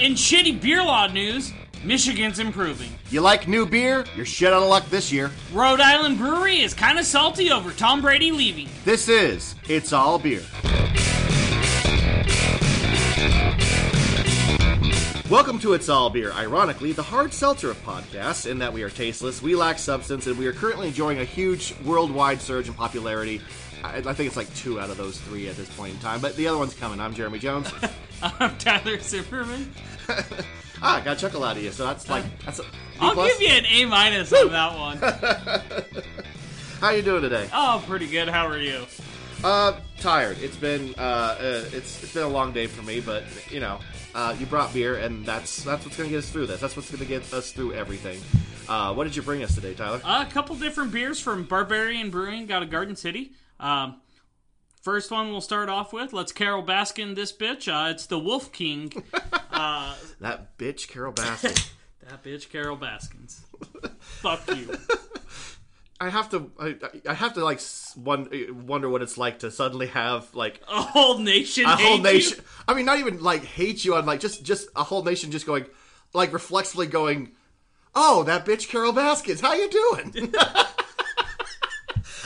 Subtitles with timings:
[0.00, 1.52] In shitty beer law news,
[1.84, 2.90] Michigan's improving.
[3.10, 4.06] You like new beer?
[4.16, 5.30] You're shit out of luck this year.
[5.52, 8.70] Rhode Island Brewery is kind of salty over Tom Brady leaving.
[8.86, 10.40] This is It's All Beer.
[15.28, 18.88] Welcome to It's All Beer, ironically, the hard seltzer of podcasts, in that we are
[18.88, 23.42] tasteless, we lack substance, and we are currently enjoying a huge worldwide surge in popularity.
[23.84, 26.22] I, I think it's like two out of those three at this point in time,
[26.22, 27.00] but the other one's coming.
[27.00, 27.70] I'm Jeremy Jones.
[28.40, 29.72] I'm Tyler Zimmerman.
[30.82, 32.68] ah, I got a chuckle out of you, so that's like that's a B
[33.00, 33.38] I'll plus.
[33.38, 36.04] give you an A minus on that one.
[36.80, 37.48] How you doing today?
[37.52, 38.28] Oh, pretty good.
[38.28, 38.84] How are you?
[39.42, 40.36] Uh, tired.
[40.40, 41.00] It's been uh,
[41.40, 43.78] uh it's it's been a long day for me, but you know,
[44.14, 46.60] uh, you brought beer, and that's that's what's gonna get us through this.
[46.60, 48.20] That's what's gonna get us through everything.
[48.68, 50.00] Uh, what did you bring us today, Tyler?
[50.04, 53.32] a couple different beers from Barbarian Brewing out of Garden City.
[53.58, 53.96] Um,
[54.80, 56.12] first one we'll start off with.
[56.12, 57.68] Let's Carol Baskin this bitch.
[57.72, 58.92] Uh, it's the Wolf King.
[59.52, 61.70] uh, That bitch, Carol Baskin.
[62.08, 63.40] that bitch, Carol Baskins.
[64.00, 64.76] Fuck you.
[66.02, 67.60] I have to, I, I have to like
[67.98, 71.66] wonder what it's like to suddenly have like A whole nation.
[71.66, 72.38] a whole hate nation.
[72.38, 72.44] you.
[72.66, 75.44] I mean, not even like hate you on like just just a whole nation just
[75.44, 75.66] going
[76.14, 77.32] like reflexively going,
[77.94, 80.32] oh that bitch Carol Baskins, how you doing?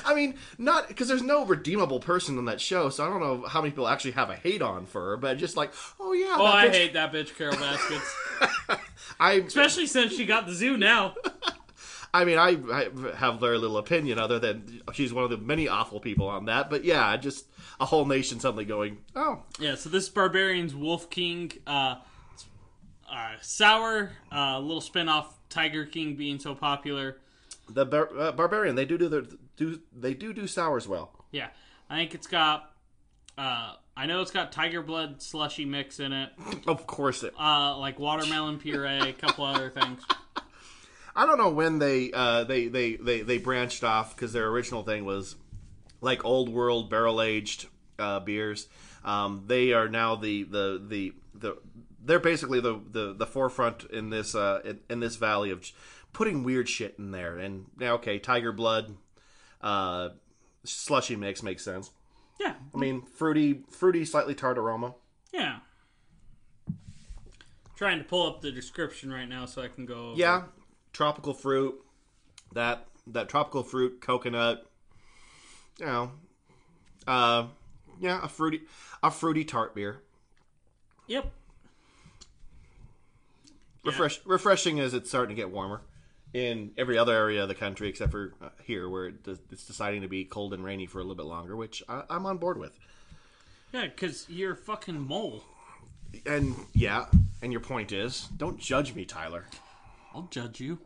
[0.05, 3.47] I mean, not because there's no redeemable person on that show, so I don't know
[3.49, 6.37] how many people actually have a hate on for her, but just like, oh yeah,
[6.39, 8.15] Oh, I bitch- hate that bitch, Carol Baskins.
[9.21, 11.15] I, Especially since she got the zoo now.
[12.15, 15.67] I mean, I, I have very little opinion other than she's one of the many
[15.67, 17.47] awful people on that, but yeah, just
[17.81, 21.51] a whole nation suddenly going, oh, Yeah, so this Barbarian's Wolf King.
[21.67, 21.97] Uh,
[23.13, 27.19] uh, sour, uh, little spin off Tiger King being so popular.
[27.69, 29.25] the bar- uh, barbarian they do do their
[29.57, 31.25] do they do do sours well.
[31.31, 31.49] Yeah,
[31.89, 32.71] I think it's got.
[33.37, 36.31] Uh, I know it's got tiger blood slushy mix in it,
[36.67, 37.33] Of course, it.
[37.39, 40.03] uh, like watermelon puree, a couple other things.
[41.17, 44.83] I don't know when they uh, they, they they they branched off because their original
[44.83, 45.37] thing was
[46.01, 47.67] like old world barrel aged
[47.99, 48.69] uh, beers.
[49.05, 51.57] Um, they are now the the the the
[52.05, 55.65] they're basically the the, the forefront in this uh, in, in this valley of
[56.13, 57.39] putting weird shit in there.
[57.39, 58.97] And yeah, okay, tiger blood,
[59.65, 60.11] uh,
[60.63, 61.91] slushy mix makes sense.
[62.41, 64.95] Yeah, I mean, fruity, fruity, slightly tart aroma.
[65.33, 65.59] yeah.
[67.77, 70.11] Trying to pull up the description right now so I can go.
[70.11, 70.45] over- Yeah,
[70.93, 71.75] tropical fruit.
[72.53, 74.65] That that tropical fruit, coconut.
[75.81, 76.11] You know,
[77.09, 77.47] uh,
[78.01, 78.61] yeah, a fruity,
[79.03, 80.03] a fruity tart beer.
[81.09, 81.33] Yep.
[83.85, 85.83] Refresh, refreshing as it's starting to get warmer
[86.35, 89.15] in every other area of the country except for uh, here, where it,
[89.51, 92.27] it's deciding to be cold and rainy for a little bit longer, which I, I'm
[92.27, 92.79] on board with.
[93.73, 95.45] Yeah, because you're a fucking mole.
[96.27, 97.07] And yeah,
[97.41, 99.47] and your point is, don't judge me, Tyler.
[100.15, 100.79] I'll judge you.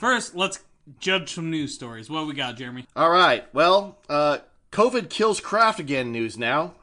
[0.00, 0.60] First, let's
[1.00, 2.08] judge some news stories.
[2.08, 2.86] What we got, Jeremy?
[2.96, 3.52] All right.
[3.52, 4.38] Well, uh,
[4.72, 6.12] COVID kills craft again.
[6.12, 6.74] News now.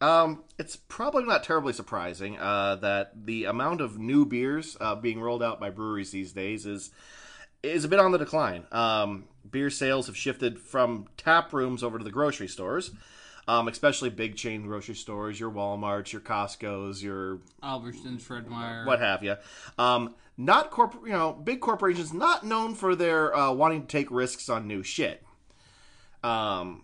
[0.00, 5.20] Um, it's probably not terribly surprising uh, that the amount of new beers uh, being
[5.20, 6.90] rolled out by breweries these days is
[7.62, 8.64] is a bit on the decline.
[8.72, 12.90] Um, beer sales have shifted from tap rooms over to the grocery stores,
[13.46, 18.84] um, especially big chain grocery stores, your WalMarts, your Costco's, your Albertsons, Fred Meyer.
[18.84, 19.36] what have you.
[19.78, 24.10] Um, not corp, you know, big corporations not known for their uh, wanting to take
[24.10, 25.24] risks on new shit.
[26.22, 26.82] Um,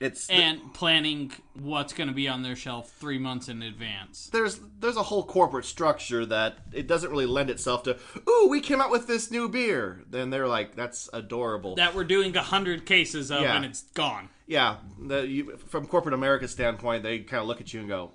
[0.00, 4.28] it's And planning what's going to be on their shelf three months in advance.
[4.32, 7.96] there's there's a whole corporate structure that it doesn't really lend itself to.
[8.28, 10.02] Ooh, we came out with this new beer.
[10.08, 11.74] Then they're like, that's adorable.
[11.74, 13.56] That we're doing a hundred cases of, Yeah.
[13.56, 14.28] and it's gone.
[14.46, 18.12] yeah, the, you, from corporate America's standpoint, they kind of look at you and go.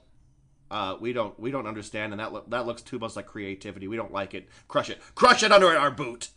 [0.71, 3.87] Uh, we don't we don't understand, and that lo- that looks too much like creativity.
[3.87, 4.47] We don't like it.
[4.67, 6.29] Crush it, crush it under our boot.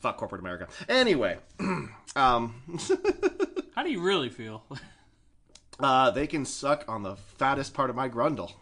[0.00, 0.68] Fuck corporate America.
[0.88, 1.38] Anyway,
[2.16, 2.54] um,
[3.74, 4.64] How do you really feel?
[5.80, 8.52] uh, they can suck on the fattest part of my grundle,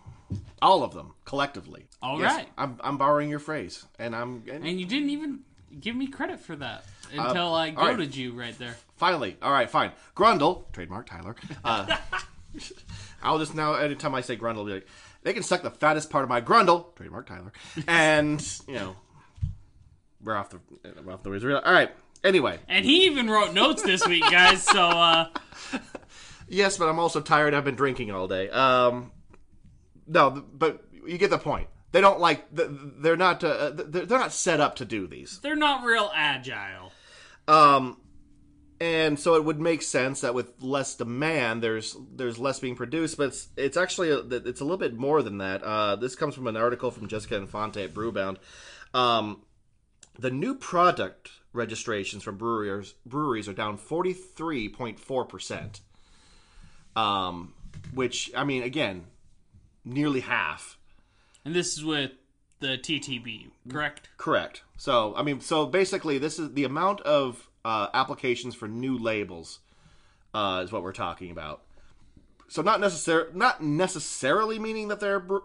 [0.62, 1.86] all of them collectively.
[2.02, 2.48] All Yes, right.
[2.58, 5.40] I'm I'm borrowing your phrase, and I'm and and you didn't even
[5.80, 7.96] give me credit for that until I Uh, right.
[7.96, 8.76] goaded you right there.
[8.96, 9.92] finally, all right, fine.
[10.14, 11.36] Grundle, trademark Tyler.
[11.64, 11.96] Uh,
[13.22, 14.86] I'll just now anytime I say grundle, be like,
[15.22, 17.52] they can suck the fattest part of my grundle, trademark Tyler,
[17.88, 18.96] and you know,
[20.26, 20.58] we're off the
[21.02, 21.56] we're off the razor.
[21.56, 21.90] All right.
[22.24, 24.62] Anyway, And he even wrote notes this week, guys.
[24.62, 25.28] So uh,
[26.48, 27.54] yes, but I'm also tired.
[27.54, 28.50] I've been drinking all day.
[28.50, 29.12] Um,
[30.06, 31.68] no, but you get the point.
[31.92, 32.46] They don't like.
[32.52, 33.42] They're not.
[33.44, 35.38] Uh, they're they're not set up to do these.
[35.40, 36.92] they're not real agile.
[37.46, 37.98] Um,
[38.80, 43.16] and so it would make sense that with less demand, there's there's less being produced.
[43.16, 45.62] But it's it's actually a, it's a little bit more than that.
[45.62, 48.38] Uh, this comes from an article from Jessica Infante at Brewbound.
[48.92, 49.42] Um,
[50.18, 55.80] the new product registrations from breweries breweries are down forty three point four percent.
[56.94, 57.52] Um,
[57.92, 59.04] which I mean, again,
[59.84, 60.78] nearly half.
[61.44, 62.12] And this is with
[62.60, 64.08] the TTB, correct?
[64.16, 64.62] Correct.
[64.76, 69.60] So I mean, so basically, this is the amount of uh, applications for new labels
[70.34, 71.62] uh, is what we're talking about.
[72.48, 75.38] So not necessar- not necessarily meaning that they're bre-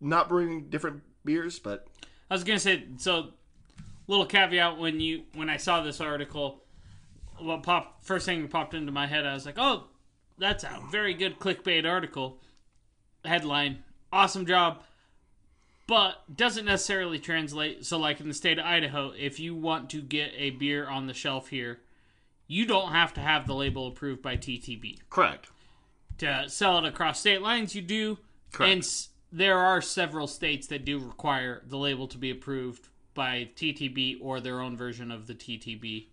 [0.00, 1.86] not brewing different beers, but
[2.30, 3.30] I was gonna say so.
[4.06, 6.62] Little caveat when you when I saw this article,
[7.38, 9.84] what popped first thing that popped into my head, I was like, oh,
[10.38, 12.38] that's a very good clickbait article.
[13.24, 14.82] Headline: Awesome job,
[15.86, 17.86] but doesn't necessarily translate.
[17.86, 21.06] So, like in the state of Idaho, if you want to get a beer on
[21.06, 21.80] the shelf here,
[22.46, 25.48] you don't have to have the label approved by TTB correct.
[26.18, 27.74] to sell it across state lines.
[27.74, 28.18] You do,
[28.52, 28.70] Correct.
[28.72, 33.48] and s- there are several states that do require the label to be approved by
[33.56, 36.06] TTB or their own version of the TTB.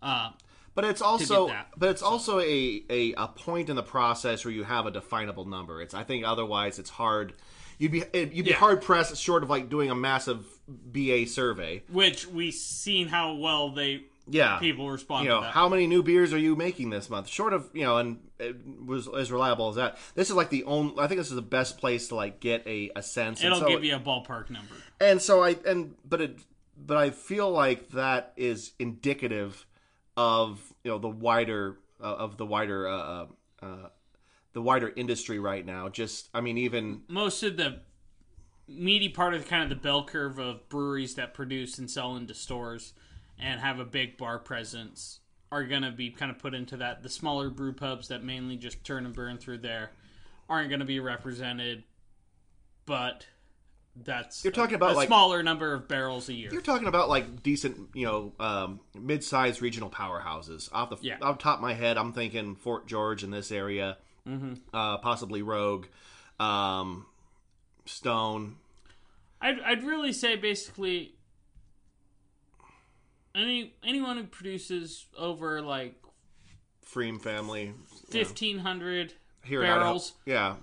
[0.00, 0.30] Uh,
[0.74, 4.64] But it's also but it's also a, a a point in the process where you
[4.64, 5.82] have a definable number.
[5.82, 7.34] It's I think otherwise it's hard.
[7.78, 8.56] You'd be you'd be Yeah.
[8.56, 11.82] hard pressed short of like doing a massive BA survey.
[11.90, 14.58] which we've seen how well they Yeah.
[14.58, 15.52] people respond you know to that.
[15.52, 18.20] how many new beers are you making this month short of you know and
[18.84, 19.98] was as reliable as that.
[20.14, 22.66] This is like the only i think this is the best place to like get
[22.66, 23.42] a, a sense.
[23.42, 24.74] It'll so, give you a ballpark number.
[25.00, 26.38] and so i and but it
[26.76, 29.66] but i feel like that is indicative
[30.16, 33.26] of you know the wider uh, of the wider uh, uh,
[33.62, 33.88] uh
[34.52, 35.88] the wider industry right now.
[35.88, 37.80] Just i mean even Most of the
[38.68, 42.34] meaty part of kind of the bell curve of breweries that produce and sell into
[42.34, 42.94] stores
[43.38, 45.20] and have a big bar presence
[45.52, 47.02] are going to be kind of put into that.
[47.02, 49.90] The smaller brew pubs that mainly just turn and burn through there
[50.48, 51.84] aren't going to be represented,
[52.86, 53.26] but
[53.94, 56.50] that's You're talking about, a like- smaller number of barrels a year.
[56.50, 60.68] You're talking about like decent, you know, um, mid-sized regional powerhouses.
[60.72, 61.18] Off the Yeah.
[61.20, 64.54] off the top of my head, I'm thinking Fort George in this area, Mm-hmm.
[64.74, 65.86] uh, possibly Rogue,
[66.40, 67.04] um,
[67.84, 68.56] Stone.
[69.40, 71.14] I'd I'd really say basically
[73.34, 75.94] any anyone who produces over like
[76.94, 77.72] Freem family
[78.10, 79.14] fifteen hundred
[79.44, 79.62] Idaho.
[79.62, 80.56] barrels Yeah,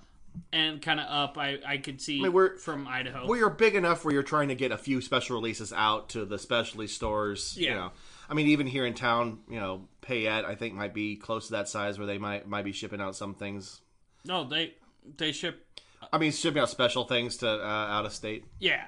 [0.54, 3.25] and kind of up, I I could see mean, we're- from Idaho.
[3.27, 6.25] well, you're big enough where you're trying to get a few special releases out to
[6.25, 7.57] the specialty stores.
[7.57, 7.74] You Yeah.
[7.75, 7.92] know,
[8.30, 11.54] I mean, even here in town, you know, Payette I think might be close to
[11.54, 13.81] that size where they might might be shipping out some things.
[14.25, 14.75] no, they
[15.18, 15.66] they ship.
[16.13, 18.45] I mean, shipping out special things to uh, out of state.
[18.60, 18.88] Yeah,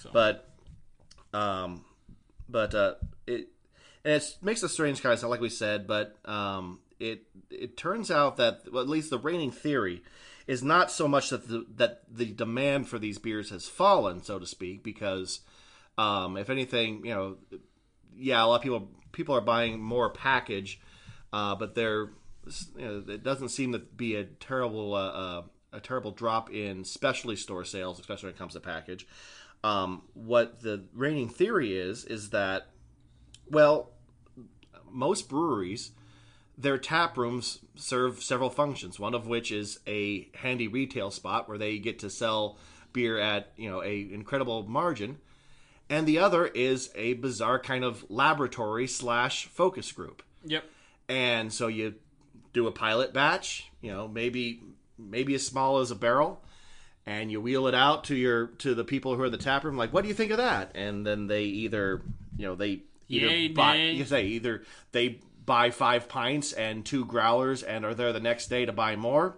[0.00, 0.48] so, but
[1.32, 1.84] um
[2.48, 2.94] but uh
[4.04, 7.76] and it makes a strange kind of sound like we said but um it it
[7.76, 10.02] turns out that well, at least the reigning theory
[10.46, 14.38] is not so much that the that the demand for these beers has fallen so
[14.38, 15.40] to speak because
[15.98, 17.36] um if anything you know
[18.16, 20.80] yeah a lot of people people are buying more package
[21.32, 22.10] uh but they're
[22.76, 25.42] you know, it doesn't seem to be a terrible uh, uh
[25.72, 29.06] a terrible drop in specialty store sales especially when it comes to package.
[29.62, 32.68] Um, what the reigning theory is is that
[33.50, 33.90] well
[34.90, 35.92] most breweries
[36.56, 41.58] their tap rooms serve several functions one of which is a handy retail spot where
[41.58, 42.58] they get to sell
[42.92, 45.18] beer at you know a incredible margin.
[45.88, 50.22] And the other is a bizarre kind of laboratory slash focus group.
[50.44, 50.64] Yep.
[51.08, 51.96] and so you
[52.54, 54.62] do a pilot batch you know maybe
[54.98, 56.42] maybe as small as a barrel
[57.04, 59.64] and you wheel it out to your to the people who are in the tap
[59.64, 60.70] room like what do you think of that?
[60.74, 62.02] And then they either
[62.38, 63.92] you know they either Yay, buy nay.
[63.92, 64.62] you say either
[64.92, 68.96] they buy five pints and two growlers and are there the next day to buy
[68.96, 69.36] more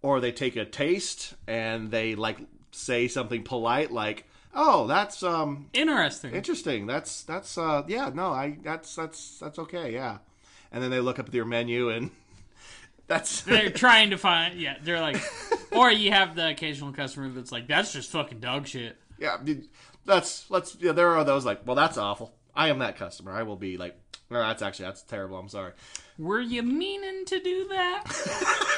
[0.00, 2.38] or they take a taste and they like
[2.70, 6.32] say something polite like oh that's um Interesting.
[6.34, 10.18] interesting that's that's uh yeah no i that's that's that's okay yeah
[10.70, 12.10] and then they look up at your menu and
[13.08, 14.58] that's they're trying to find.
[14.58, 15.16] Yeah, they're like,
[15.72, 19.68] or you have the occasional customer that's like, "That's just fucking dog shit." yeah dude,
[20.06, 23.42] that's let's yeah there are those like well that's awful i am that customer i
[23.42, 23.96] will be like
[24.30, 25.72] no that's actually that's terrible i'm sorry
[26.18, 28.04] Were you meaning to do that?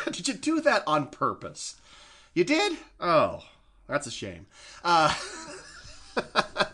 [0.13, 1.77] did you do that on purpose
[2.35, 3.43] you did oh
[3.89, 4.47] that's a shame
[4.85, 5.15] uh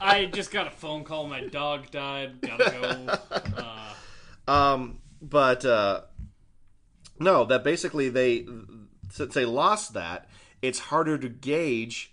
[0.01, 1.27] I just got a phone call.
[1.27, 2.43] My dog died.
[2.43, 3.43] Gotta go.
[3.57, 3.95] Uh,
[4.47, 6.03] Um, but uh,
[7.19, 8.47] no, that basically they
[9.11, 10.29] since they lost that,
[10.61, 12.13] it's harder to gauge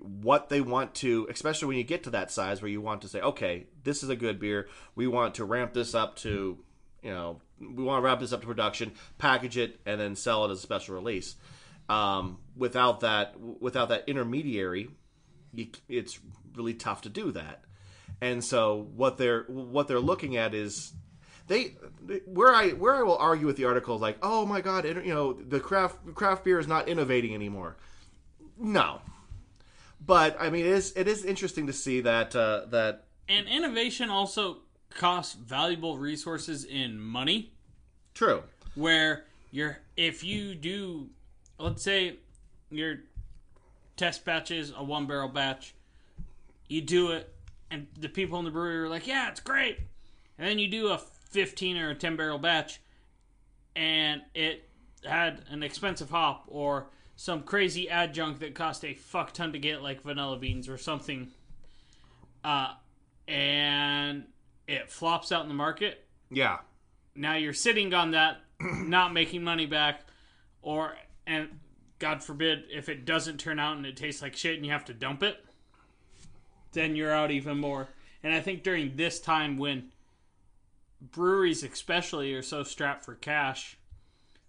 [0.00, 3.08] what they want to, especially when you get to that size where you want to
[3.08, 4.68] say, okay, this is a good beer.
[4.94, 6.58] We want to ramp this up to,
[7.02, 10.44] you know, we want to wrap this up to production, package it, and then sell
[10.44, 11.36] it as a special release.
[11.88, 14.90] Um, without that, without that intermediary,
[15.54, 16.18] you, it's
[16.54, 17.64] really tough to do that.
[18.20, 20.92] And so what they're what they're looking at is
[21.46, 21.76] they
[22.26, 25.14] where I where I will argue with the article is like, oh my god, you
[25.14, 27.76] know, the craft craft beer is not innovating anymore.
[28.58, 29.00] No,
[30.00, 34.10] but I mean, it is it is interesting to see that uh, that And innovation
[34.10, 34.58] also
[34.90, 37.52] costs valuable resources in money.
[38.14, 38.42] true.
[38.74, 41.08] Where you're, if you do,
[41.58, 42.16] let's say
[42.70, 43.00] your
[43.96, 45.74] test batch is a one barrel batch,
[46.68, 47.32] you do it,
[47.70, 49.78] and the people in the brewery are like, yeah, it's great.
[50.38, 52.80] And then you do a 15 or a 10 barrel batch,
[53.74, 54.68] and it
[55.04, 56.86] had an expensive hop or
[57.20, 61.26] some crazy adjunct that cost a fuck ton to get, like vanilla beans or something.
[62.44, 62.74] Uh,
[63.26, 64.22] and
[64.68, 66.06] it flops out in the market.
[66.30, 66.58] Yeah,
[67.16, 70.02] Now you're sitting on that, not making money back,
[70.62, 70.94] or
[71.26, 71.58] and
[71.98, 74.84] God forbid if it doesn't turn out and it tastes like shit and you have
[74.84, 75.44] to dump it,
[76.70, 77.88] then you're out even more.
[78.22, 79.90] And I think during this time when
[81.00, 83.76] breweries especially are so strapped for cash,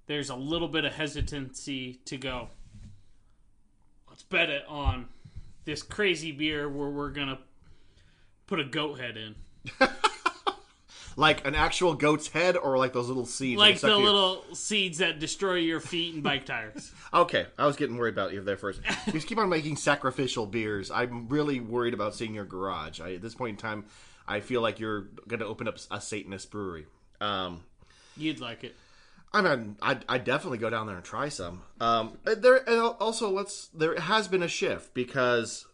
[0.05, 2.49] there's a little bit of hesitancy to go.
[4.19, 5.07] Let's bet it on
[5.63, 7.39] this crazy beer where we're gonna
[8.47, 9.35] put a goat head in.
[11.15, 13.57] like an actual goat's head, or like those little seeds.
[13.57, 16.91] like the your- little seeds that destroy your feet and bike tires.
[17.13, 18.81] Okay, I was getting worried about you there first.
[19.07, 20.91] You just keep on making sacrificial beers.
[20.91, 22.99] I'm really worried about seeing your garage.
[22.99, 23.85] I, at this point in time,
[24.27, 26.85] I feel like you're going to open up a Satanist brewery.
[27.19, 27.63] Um,
[28.15, 28.75] You'd like it.
[29.31, 31.61] I mean, I I definitely go down there and try some.
[31.79, 35.65] Um, there and also let's there has been a shift because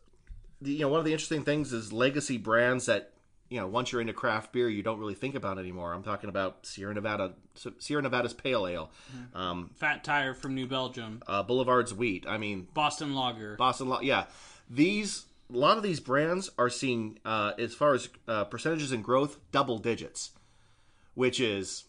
[0.62, 3.14] the, you know one of the interesting things is legacy brands that
[3.50, 5.94] you know once you're into craft beer you don't really think about anymore.
[5.94, 7.34] I'm talking about Sierra Nevada
[7.80, 8.92] Sierra Nevada's Pale Ale,
[9.34, 12.26] um, Fat Tire from New Belgium, uh, Boulevard's Wheat.
[12.28, 13.56] I mean Boston Lager.
[13.56, 14.02] Boston Law.
[14.02, 14.26] Yeah,
[14.70, 19.02] these a lot of these brands are seeing uh, as far as uh, percentages in
[19.02, 20.32] growth double digits,
[21.14, 21.85] which is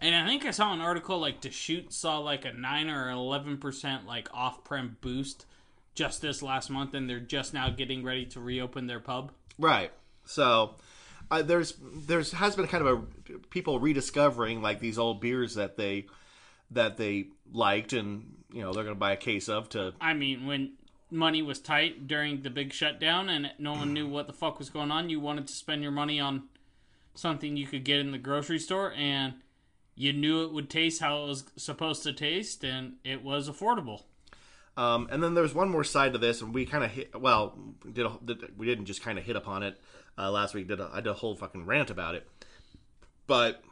[0.00, 3.58] And I think I saw an article like Deschutes saw like a nine or eleven
[3.58, 5.46] percent like off-prem boost
[5.94, 9.32] just this last month, and they're just now getting ready to reopen their pub.
[9.58, 9.92] Right.
[10.24, 10.76] So
[11.30, 15.76] uh, there's there's has been kind of a people rediscovering like these old beers that
[15.76, 16.06] they
[16.70, 20.14] that they liked and you know they're going to buy a case of to I
[20.14, 20.72] mean, when
[21.10, 24.70] money was tight during the big shutdown and no one knew what the fuck was
[24.70, 26.44] going on, you wanted to spend your money on
[27.14, 29.34] something you could get in the grocery store and
[30.00, 34.04] you knew it would taste how it was supposed to taste and it was affordable.
[34.78, 37.58] um, and then there's one more side to this and we kind of hit well
[37.84, 39.78] we did, a, did we didn't just kind of hit upon it
[40.16, 42.26] uh, last week did a, I did a whole fucking rant about it
[43.26, 43.62] but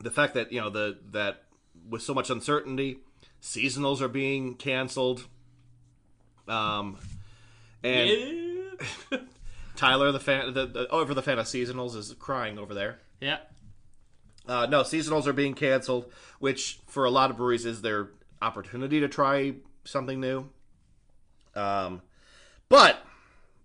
[0.00, 1.44] the fact that you know the that
[1.88, 2.98] with so much uncertainty
[3.40, 5.26] seasonals are being canceled
[6.46, 6.98] um
[7.82, 8.10] and
[9.76, 13.38] Tyler the fan the, the over the fan of seasonals is crying over there yeah.
[14.46, 18.10] Uh, no, seasonals are being canceled, which for a lot of breweries is their
[18.42, 20.48] opportunity to try something new.
[21.54, 22.02] Um,
[22.68, 22.98] but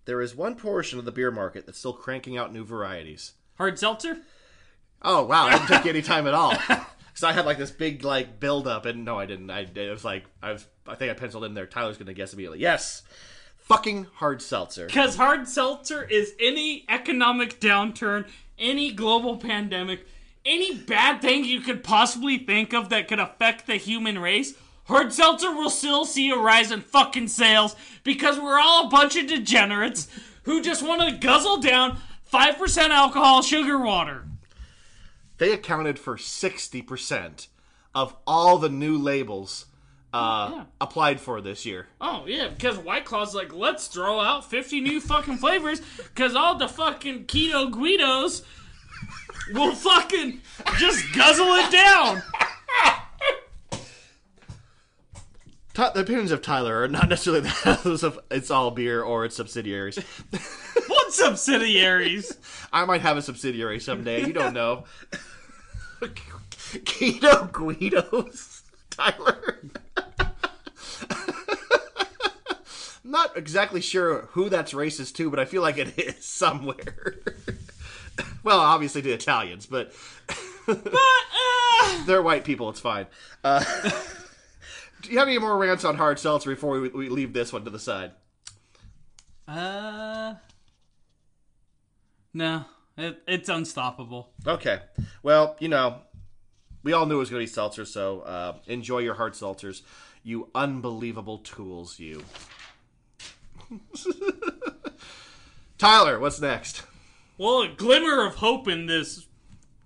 [0.05, 3.33] there is one portion of the beer market that's still cranking out new varieties.
[3.57, 4.19] Hard seltzer?
[5.01, 6.53] Oh wow, I didn't take any time at all.
[7.19, 9.49] So I had like this big like build up, and no, I didn't.
[9.49, 10.65] I it was like I was.
[10.87, 11.65] I think I penciled in there.
[11.65, 12.59] Tyler's gonna guess immediately.
[12.59, 13.01] Yes,
[13.57, 14.85] fucking hard seltzer.
[14.85, 18.25] Because hard seltzer is any economic downturn,
[18.57, 20.07] any global pandemic,
[20.49, 24.53] any bad thing you could possibly think of that could affect the human race.
[24.85, 29.15] Hard seltzer will still see a rise in fucking sales because we're all a bunch
[29.15, 30.07] of degenerates
[30.43, 31.99] who just want to guzzle down
[32.33, 34.25] 5% alcohol sugar water.
[35.37, 37.47] They accounted for sixty percent
[37.95, 39.67] of all the new labels
[40.13, 40.63] uh, Yeah.
[40.81, 41.87] applied for this year.
[42.01, 46.55] Oh, yeah, because White Claw's like, let's throw out 50 new fucking flavors because all
[46.55, 48.41] the fucking keto Guidos
[49.53, 50.41] will fucking
[50.77, 52.21] just guzzle it down.
[55.73, 57.49] Ty- the opinions of Tyler are not necessarily
[57.83, 59.99] those of it's all beer or its subsidiaries.
[60.87, 62.37] What subsidiaries?
[62.71, 64.25] I might have a subsidiary someday.
[64.25, 64.85] You don't know.
[66.01, 69.59] Keto Guidos, Tyler.
[73.03, 77.15] not exactly sure who that's racist to, but I feel like it is somewhere.
[78.43, 79.93] well, obviously the Italians, but
[80.65, 82.69] But, uh, they're white people.
[82.69, 83.07] It's fine.
[83.43, 83.63] Uh,
[85.01, 87.63] do you have any more rants on hard seltzer before we, we leave this one
[87.63, 88.11] to the side?
[89.47, 90.35] uh,
[92.33, 92.65] no,
[92.97, 94.29] it, it's unstoppable.
[94.45, 94.79] Okay.
[95.23, 96.01] Well, you know,
[96.83, 99.81] we all knew it was going to be seltzer, so uh, enjoy your hard seltzers,
[100.23, 102.23] you unbelievable tools, you.
[105.79, 106.83] Tyler, what's next?
[107.39, 109.25] Well, a glimmer of hope in this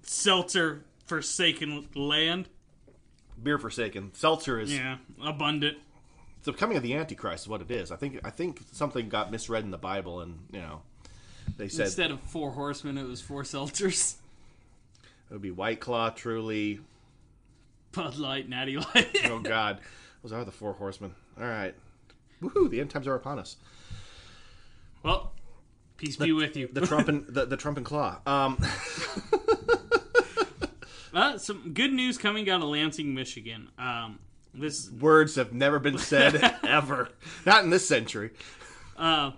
[0.01, 2.50] seltzer forsaken land.
[3.41, 4.12] Beer Forsaken.
[4.15, 5.77] Seltzer is Yeah, abundant.
[6.38, 7.91] it's the coming of the Antichrist is what it is.
[7.91, 10.81] I think I think something got misread in the Bible, and you know,
[11.57, 14.15] they said Instead of four horsemen, it was four seltzers.
[15.29, 16.79] it would be White Claw, Truly.
[17.91, 19.15] Bud Light, Natty Light.
[19.25, 19.79] Oh God,
[20.24, 21.13] those are the four horsemen.
[21.39, 21.75] All right,
[22.41, 22.67] woohoo!
[22.69, 23.57] The end times are upon us.
[25.03, 25.33] well,
[26.03, 26.69] peace be with you.
[26.72, 28.19] The Trump and the, the Trump and Claw.
[28.25, 28.57] Um,
[31.13, 33.69] Uh, some good news coming out of Lansing, Michigan.
[33.77, 34.17] Um,
[34.51, 37.10] this words have never been said ever,
[37.45, 38.31] not in this century.
[38.98, 39.31] uh,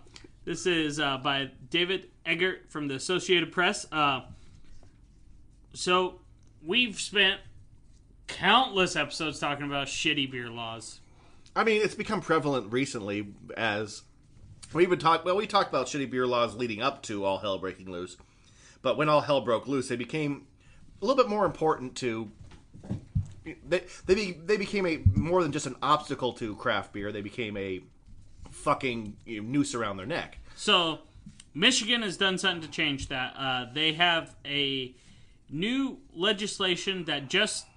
[0.46, 3.86] this is uh, by David Eggert from the Associated Press.
[3.92, 4.22] Uh,
[5.74, 6.22] so
[6.66, 7.42] we've spent
[8.28, 11.02] countless episodes talking about shitty beer laws.
[11.58, 14.04] I mean, it's become prevalent recently as
[14.76, 15.26] we even talked.
[15.26, 18.18] Well, we talked about shitty beer laws leading up to all hell breaking loose,
[18.82, 20.46] but when all hell broke loose, they became
[21.02, 22.30] a little bit more important to.
[23.44, 27.12] They they, be, they became a more than just an obstacle to craft beer.
[27.12, 27.82] They became a
[28.52, 30.40] fucking you know, noose around their neck.
[30.56, 31.00] So,
[31.54, 33.34] Michigan has done something to change that.
[33.38, 34.94] Uh, they have a
[35.50, 37.68] new legislation that just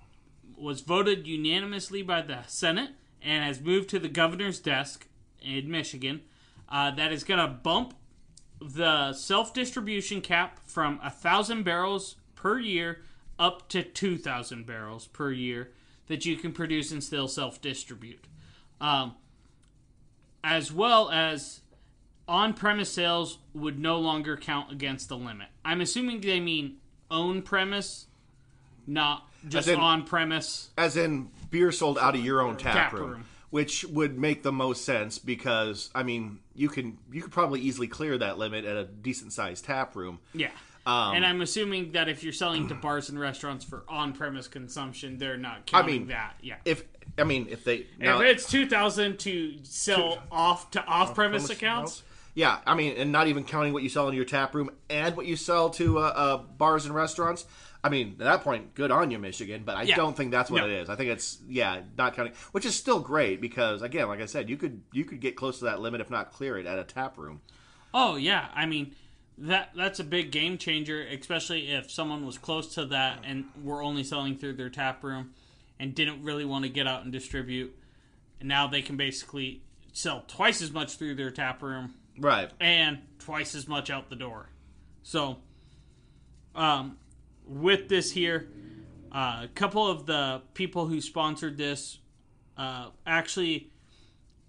[0.57, 2.90] was voted unanimously by the Senate
[3.23, 5.07] and has moved to the governor's desk
[5.40, 6.23] in Michigan.
[6.71, 7.95] Uh, that is going to bump
[8.61, 13.01] the self distribution cap from a thousand barrels per year
[13.39, 15.71] up to two thousand barrels per year
[16.09, 18.27] that you can produce and still self distribute.
[18.81, 19.15] Um,
[20.45, 21.61] as well as
[22.27, 25.49] on premise sales would no longer count against the limit.
[25.65, 26.77] I'm assuming they mean
[27.11, 28.07] own premise,
[28.87, 30.71] not just in- on premise.
[30.77, 33.25] as in beer sold out of your own tap, Tap room, room.
[33.50, 37.89] Which would make the most sense because I mean you can you could probably easily
[37.89, 40.21] clear that limit at a decent sized tap room.
[40.34, 40.50] Yeah.
[40.87, 44.49] Um, and I'm assuming that if you're selling to bars and restaurants for on premise
[44.49, 46.37] consumption, they're not counting mean, that.
[46.41, 46.56] Yeah.
[46.65, 46.84] If
[47.19, 51.50] I mean if they now, if it's 2000 to sell off to off premise premise
[51.50, 52.02] accounts,
[52.39, 55.17] yeah, I mean, and not even counting what you sell in your tap room and
[55.17, 57.45] what you sell to uh, uh, bars and restaurants.
[57.84, 59.62] I mean, at that point, good on you, Michigan.
[59.64, 59.97] But I Yeah.
[59.97, 60.67] don't think that's what No.
[60.69, 60.88] it is.
[60.91, 64.50] I think it's yeah, not counting, which is still great because again, like I said,
[64.50, 66.84] you could you could get close to that limit if not clear it at a
[66.84, 67.41] tap room.
[67.95, 68.95] Oh yeah, I mean
[69.38, 73.82] that that's a big game changer, especially if someone was close to that and were
[73.82, 75.32] only selling through their tap room
[75.78, 77.73] and didn't really want to get out and distribute.
[78.41, 79.62] And now they can basically
[79.93, 82.50] sell twice as much through their tap room Right.
[82.58, 84.49] and twice as much out the door.
[85.04, 85.38] So,
[86.56, 86.99] um,
[87.49, 88.49] with this here,
[89.11, 91.99] uh, a couple of the people who sponsored this
[92.56, 93.71] uh, actually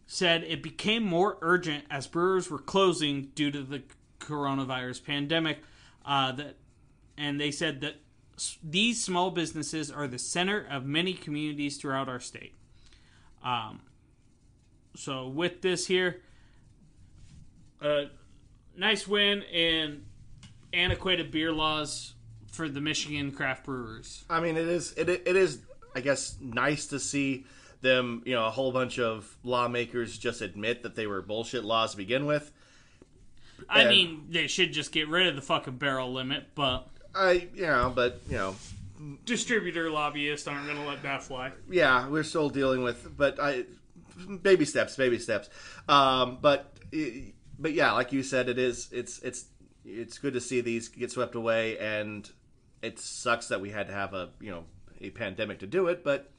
[0.05, 3.83] said it became more urgent as brewers were closing due to the
[4.19, 5.59] coronavirus pandemic.
[6.05, 6.57] Uh, that,
[7.17, 7.95] and they said that
[8.35, 12.55] s- these small businesses are the center of many communities throughout our state.
[13.43, 13.81] Um,
[14.95, 16.21] so with this here,
[17.81, 18.05] a
[18.75, 20.05] nice win in
[20.73, 22.15] antiquated beer laws
[22.51, 24.23] for the Michigan craft brewers.
[24.29, 25.59] I mean, it is it it is
[25.95, 27.45] I guess nice to see
[27.81, 28.21] them.
[28.25, 31.97] You know, a whole bunch of lawmakers just admit that they were bullshit laws to
[31.97, 32.51] begin with.
[33.69, 37.47] I And- mean, they should just get rid of the fucking barrel limit, but I
[37.55, 38.55] you know, but you know,
[39.25, 41.51] distributor lobbyists aren't going to let that fly.
[41.69, 43.65] yeah, we're still dealing with, but I
[44.41, 45.49] baby steps, baby steps.
[45.87, 46.73] Um, but
[47.57, 49.45] but yeah, like you said, it is it's it's
[49.89, 52.29] it's good to see these get swept away, and
[52.81, 54.65] it sucks that we had to have a you know
[55.01, 56.31] a pandemic to do it, but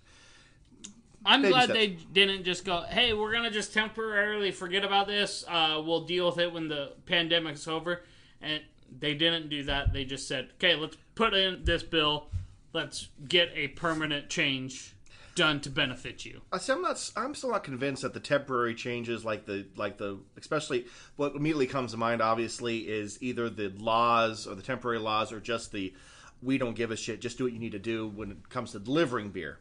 [1.24, 1.78] I'm glad steps.
[1.78, 5.44] they didn't just go, hey, we're going to just temporarily forget about this.
[5.46, 8.02] Uh, we'll deal with it when the pandemic's over.
[8.40, 8.62] And
[8.98, 9.92] they didn't do that.
[9.92, 12.28] They just said, okay, let's put in this bill.
[12.72, 14.94] Let's get a permanent change
[15.34, 16.42] done to benefit you.
[16.52, 17.10] I see, I'm not.
[17.16, 21.66] I'm still not convinced that the temporary changes, like the like the, especially what immediately
[21.66, 25.94] comes to mind, obviously, is either the laws or the temporary laws, or just the
[26.42, 28.72] we don't give a shit, just do what you need to do when it comes
[28.72, 29.58] to delivering beer.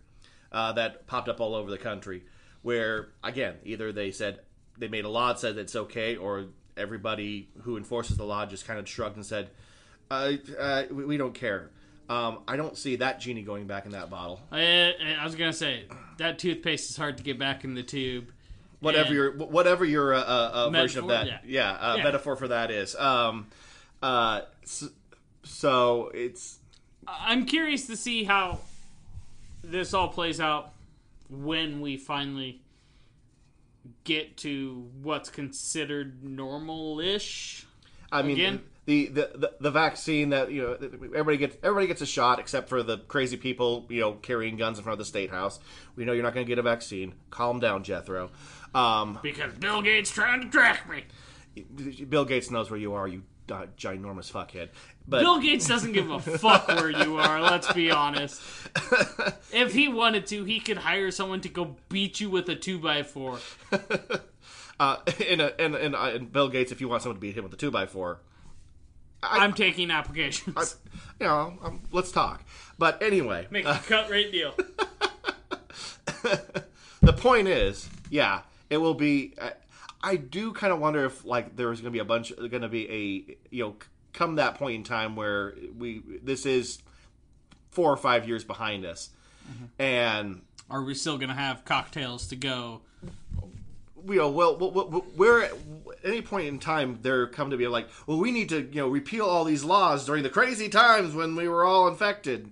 [0.52, 2.24] Uh, that popped up all over the country,
[2.62, 4.40] where again, either they said
[4.78, 6.46] they made a law that said it's okay, or
[6.78, 9.50] everybody who enforces the law just kind of shrugged and said,
[10.10, 11.72] uh, uh, we, we don't care.
[12.10, 14.42] Um, I don't see that genie going back in that bottle.
[14.52, 15.86] I, I was going to say,
[16.18, 18.32] that toothpaste is hard to get back in the tube.
[18.80, 22.04] whatever your whatever your uh, uh, uh, version of that yeah, uh, Yeah.
[22.04, 23.48] metaphor for that is um
[24.02, 24.90] uh s-
[25.44, 26.60] so it's
[27.08, 28.60] I'm curious to see how
[29.64, 30.72] this all plays out
[31.30, 32.62] when we finally
[34.04, 37.66] get to what's considered normal-ish.
[38.12, 38.62] I mean, Again?
[38.90, 40.74] The, the, the the vaccine that you know
[41.14, 44.80] everybody gets everybody gets a shot except for the crazy people you know carrying guns
[44.80, 45.60] in front of the state house.
[45.96, 47.14] We know you're not going to get a vaccine.
[47.30, 48.32] Calm down, Jethro.
[48.74, 51.06] Um, Because Bill Gates trying to track me.
[52.06, 53.22] Bill Gates knows where you are, you
[53.52, 54.70] uh, ginormous fuckhead.
[55.08, 58.42] But Bill Gates doesn't give a fuck where you are, let's be honest.
[59.52, 64.22] If he wanted to, he could hire someone to go beat you with a 2x4.
[64.80, 64.98] uh,
[65.28, 67.44] and, uh, and, and, uh, and Bill Gates, if you want someone to beat him
[67.44, 68.20] with a two by four,
[69.22, 70.78] I'm taking applications.
[71.20, 72.44] you know, um, let's talk.
[72.78, 74.54] But anyway, Make a uh, cut rate deal.
[77.02, 79.34] the point is, yeah, it will be.
[79.42, 79.54] I,
[80.02, 82.70] I do kind of wonder if like there's going to be a bunch, going to
[82.70, 83.76] be a you know,
[84.14, 86.80] come that point in time where we this is
[87.72, 89.10] four or five years behind us,
[89.50, 89.82] mm-hmm.
[89.82, 92.82] and Are we still going to have cocktails to go?
[94.04, 94.56] We know, well,
[95.16, 95.54] where at
[96.04, 98.88] any point in time there come to be like, well, we need to, you know,
[98.88, 102.52] repeal all these laws during the crazy times when we were all infected,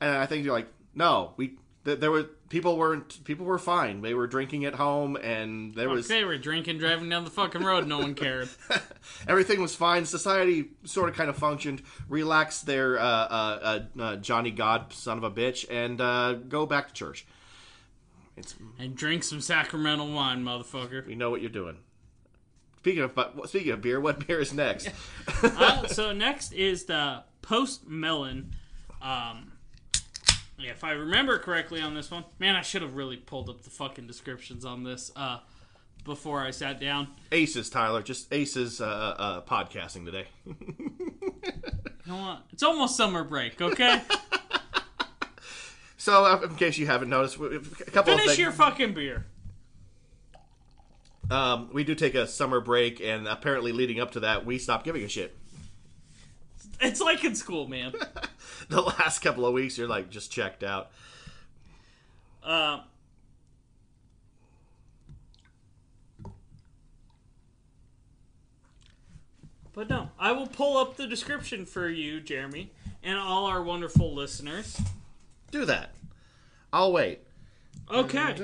[0.00, 4.02] and I think you're like, no, we there were people weren't people were fine.
[4.02, 7.62] They were drinking at home, and there was They were drinking, driving down the fucking
[7.62, 7.86] road.
[7.86, 8.48] No one cared.
[9.28, 10.04] everything was fine.
[10.04, 11.82] Society sort of kind of functioned.
[12.08, 16.66] Relax there, uh, uh, uh, uh, Johnny God, son of a bitch, and uh, go
[16.66, 17.26] back to church.
[18.36, 21.06] It's And drink some Sacramento wine, motherfucker.
[21.06, 21.76] we know what you're doing.
[22.78, 23.12] Speaking of
[23.46, 24.90] speaking of beer, what beer is next?
[25.42, 28.54] uh, so next is the post melon.
[29.02, 29.52] Um,
[30.58, 33.70] if I remember correctly on this one, man, I should have really pulled up the
[33.70, 35.38] fucking descriptions on this uh,
[36.04, 37.08] before I sat down.
[37.32, 38.02] Aces, Tyler.
[38.02, 40.26] Just Aces uh, uh, podcasting today.
[42.06, 42.42] You know what?
[42.52, 44.00] It's almost summer break, okay?
[45.96, 48.38] So, uh, in case you haven't noticed, we- a couple of Finish things.
[48.38, 49.26] your fucking beer.
[51.30, 54.84] um, we do take a summer break, and apparently, leading up to that, we stopped
[54.84, 55.34] giving a shit.
[56.80, 57.92] It's like in school, man.
[58.68, 60.90] The last couple of weeks, you're like just checked out.
[62.42, 62.80] Uh,
[69.72, 72.70] but no, I will pull up the description for you, Jeremy,
[73.02, 74.80] and all our wonderful listeners.
[75.50, 75.85] Do that.
[76.76, 77.20] I'll wait.
[77.90, 78.34] Okay.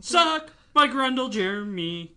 [0.00, 2.12] Suck by Grundle Jeremy.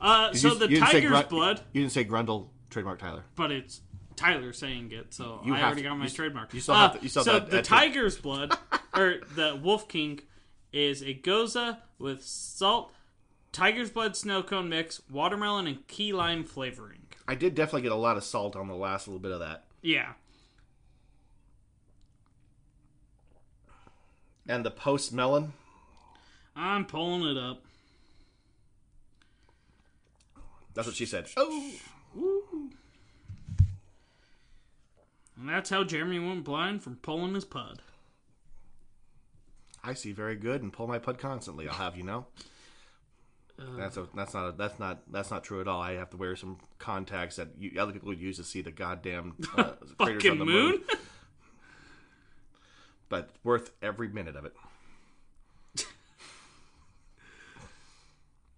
[0.00, 1.60] uh, so you, the you tiger's blood.
[1.72, 3.80] You didn't say Grundle trademark Tyler, but it's
[4.16, 6.52] Tyler saying it, so you I already to, got my you, trademark.
[6.52, 7.04] You saw uh, that.
[7.04, 8.52] You saw so that, the that tiger's blood
[8.96, 10.18] or the wolf king
[10.72, 12.90] is a gose with salt
[13.54, 17.06] tiger's blood snow cone mix, watermelon, and key lime flavoring.
[17.26, 19.64] I did definitely get a lot of salt on the last little bit of that.
[19.80, 20.12] Yeah,
[24.46, 25.52] And the post melon.
[26.54, 27.62] I'm pulling it up.
[30.74, 31.28] That's what she said.
[31.36, 31.72] Oh,
[35.36, 37.80] And that's how Jeremy went blind from pulling his pud.
[39.82, 41.68] I see very good and pull my pud constantly.
[41.68, 42.26] I'll have you know.
[43.56, 45.80] That's a, that's not a, that's not that's not true at all.
[45.80, 48.72] I have to wear some contacts that you, other people would use to see the
[48.72, 50.70] goddamn uh, craters on the moon?
[50.72, 50.82] moon.
[53.08, 54.54] But worth every minute of it.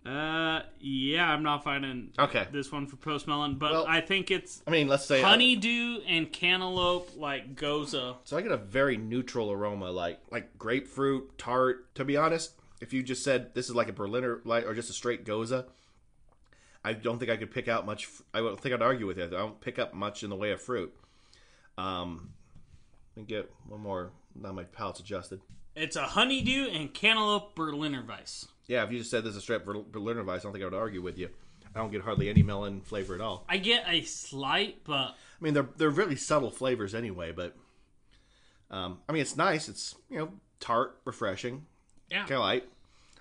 [0.05, 2.47] Uh, yeah, I'm not finding Okay.
[2.53, 5.27] this one for Post Melon, but Well, I think it's I mean, let's say uh,
[5.27, 8.17] honeydew and cantaloupe like gose.
[8.23, 11.93] So I get a very neutral aroma, like like grapefruit, tart.
[11.97, 14.91] To be honest, if you just said this is like a Berliner light or just
[14.91, 15.65] a straight gose,
[16.85, 18.09] I don't think I could pick out much.
[18.33, 19.25] I don't think I'd argue with you.
[19.25, 20.95] I don't pick up much in the way of fruit.
[21.79, 22.31] Um,
[23.17, 24.11] let me get one more.
[24.35, 25.41] Now my palate's adjusted.
[25.75, 28.47] It's a honeydew and cantaloupe Berliner Weiss.
[28.67, 30.67] Yeah, if you just said this is a straight Berliner Weiss, I don't think I
[30.67, 31.29] would argue with you.
[31.75, 33.45] I don't get hardly any melon flavor at all.
[33.49, 37.55] I get a slight, but I mean, they're they're really subtle flavors anyway, but
[38.71, 39.69] um, I mean, it's nice.
[39.69, 41.67] It's you know tart, refreshing.
[42.11, 42.69] Yeah, kind of light.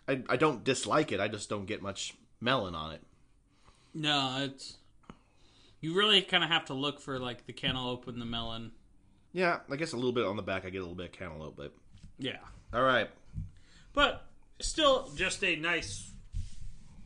[0.07, 1.19] I, I don't dislike it.
[1.19, 3.01] I just don't get much melon on it.
[3.93, 4.77] no, it's
[5.81, 8.71] you really kind of have to look for like the cantaloupe and the melon.
[9.33, 10.65] Yeah, I guess a little bit on the back.
[10.65, 11.73] I get a little bit of cantaloupe, but
[12.17, 12.37] Yeah,
[12.73, 13.09] all right.
[13.93, 14.25] but
[14.61, 16.09] still just a nice,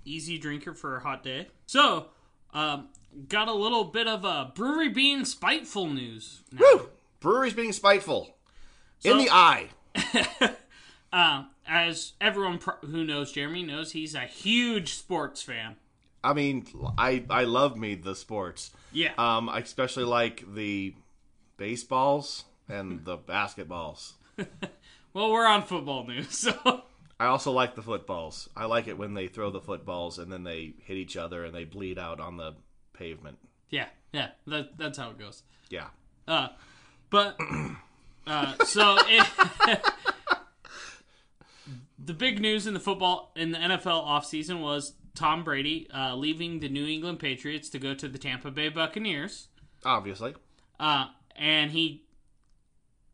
[0.05, 1.47] easy drinker for a hot day.
[1.65, 2.07] So,
[2.53, 2.89] um,
[3.27, 6.41] got a little bit of a brewery being spiteful news.
[6.51, 6.59] Now.
[6.61, 6.89] Woo!
[7.19, 8.35] Breweries being spiteful
[9.03, 9.69] in the eye.
[11.11, 15.75] Uh, as everyone pro- who knows Jeremy knows, he's a huge sports fan.
[16.23, 16.65] I mean,
[16.97, 18.71] I I love me the sports.
[18.91, 19.13] Yeah.
[19.17, 20.93] Um, I especially like the
[21.57, 24.13] baseballs and the basketballs.
[25.13, 26.83] well, we're on football news, so
[27.19, 28.49] I also like the footballs.
[28.55, 31.53] I like it when they throw the footballs and then they hit each other and
[31.53, 32.55] they bleed out on the
[32.93, 33.37] pavement.
[33.69, 35.43] yeah, yeah, that, that's how it goes.
[35.69, 35.87] Yeah.
[36.27, 36.49] Uh,
[37.09, 37.37] but
[38.27, 39.27] uh, so it,
[42.03, 46.59] the big news in the football in the NFL offseason was Tom Brady uh, leaving
[46.59, 49.49] the New England Patriots to go to the Tampa Bay Buccaneers.
[49.83, 50.35] Obviously.
[50.79, 52.05] Uh, and he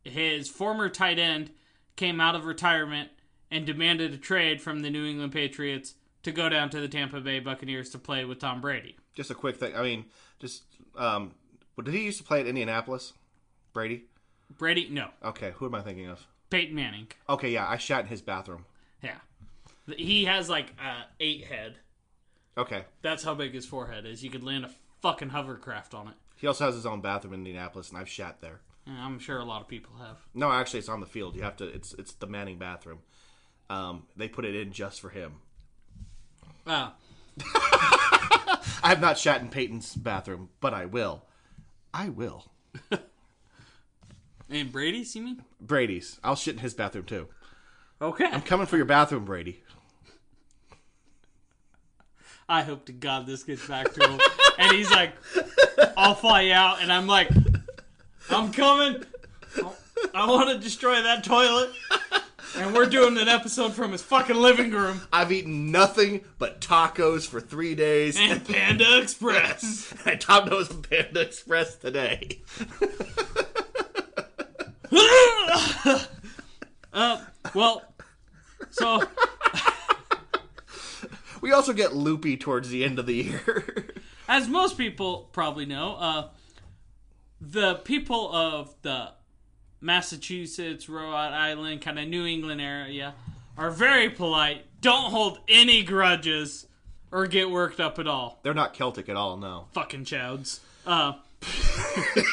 [0.04, 1.50] his former tight end
[1.96, 3.10] came out of retirement
[3.50, 7.20] and demanded a trade from the New England Patriots to go down to the Tampa
[7.20, 8.96] Bay Buccaneers to play with Tom Brady.
[9.14, 9.74] Just a quick thing.
[9.74, 10.04] I mean,
[10.38, 10.64] just
[10.96, 11.34] um,
[11.82, 13.12] did he used to play at Indianapolis?
[13.72, 14.04] Brady.
[14.58, 16.24] Brady, no, Okay, who am I thinking of?
[16.50, 17.08] Peyton Manning.
[17.28, 18.64] Okay, yeah, I shat in his bathroom.
[19.06, 21.76] Yeah, he has like uh, eight head.
[22.58, 22.84] Okay.
[23.02, 24.24] That's how big his forehead is.
[24.24, 24.70] You could land a
[25.02, 26.14] fucking hovercraft on it.
[26.36, 28.60] He also has his own bathroom in Indianapolis, and I've shat there.
[28.86, 30.18] And I'm sure a lot of people have.
[30.34, 31.34] No, actually, it's on the field.
[31.36, 31.66] You have to.
[31.66, 33.00] It's it's the Manning bathroom.
[33.68, 35.34] Um, they put it in just for him.
[36.66, 36.90] Uh,
[37.44, 41.24] I have not shat in Peyton's bathroom, but I will.
[41.92, 42.46] I will.
[44.50, 45.42] and Brady's, you mean?
[45.60, 46.20] Brady's.
[46.22, 47.28] I'll shit in his bathroom too.
[48.00, 48.26] Okay.
[48.26, 49.62] I'm coming for your bathroom, Brady.
[52.48, 54.20] I hope to God this gets back to him.
[54.58, 55.12] and he's like,
[55.96, 56.80] I'll fly out.
[56.82, 57.28] And I'm like,
[58.30, 59.02] I'm coming.
[60.14, 61.70] I want to destroy that toilet.
[62.56, 65.02] And we're doing an episode from his fucking living room.
[65.12, 68.16] I've eaten nothing but tacos for three days.
[68.18, 69.92] And Panda Express.
[70.06, 72.40] I top nose and Panda Express today.
[76.92, 77.18] uh,
[77.54, 77.82] well,
[78.70, 79.02] so
[81.40, 83.86] We also get loopy towards the end of the year.
[84.28, 86.28] as most people probably know, uh,
[87.40, 89.12] the people of the
[89.80, 93.14] Massachusetts, Rhode Island, kind of New England area
[93.56, 96.66] are very polite, don't hold any grudges,
[97.12, 98.40] or get worked up at all.
[98.42, 99.66] They're not Celtic at all, no.
[99.72, 100.60] Fucking chowds.
[100.84, 101.12] Uh,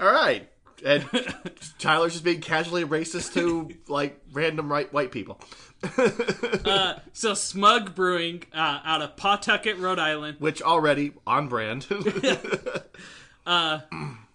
[0.00, 0.48] All right.
[0.84, 1.04] And
[1.78, 5.40] Tyler's just being casually racist to like random right white people.
[6.64, 11.86] uh, so Smug Brewing uh, out of Pawtucket, Rhode Island, Which already on brand.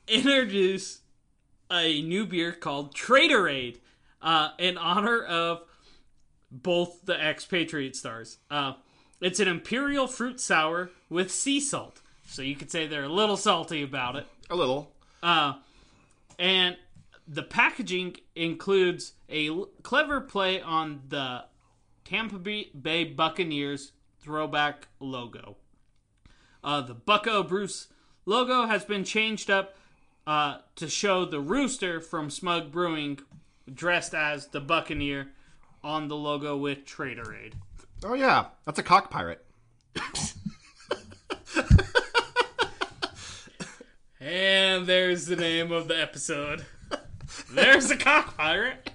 [0.07, 1.01] introduced
[1.71, 3.79] a new beer called Traderade
[4.21, 5.63] uh, in honor of
[6.51, 8.37] both the expatriate stars.
[8.49, 8.73] Uh,
[9.19, 13.37] it's an imperial fruit sour with sea salt, so you could say they're a little
[13.37, 14.27] salty about it.
[14.49, 14.91] a little.
[15.23, 15.53] Uh,
[16.41, 16.75] and
[17.27, 21.45] the packaging includes a l- clever play on the
[22.03, 25.57] Tampa Bay Buccaneers throwback logo.
[26.63, 27.87] Uh, the Bucco Bruce
[28.25, 29.75] logo has been changed up
[30.25, 33.19] uh, to show the rooster from Smug Brewing
[33.71, 35.29] dressed as the Buccaneer
[35.83, 37.53] on the logo with Traderade.
[38.03, 39.45] Oh yeah, that's a cock pirate.
[44.23, 46.63] And there's the name of the episode.
[47.51, 48.91] There's the cock pirate.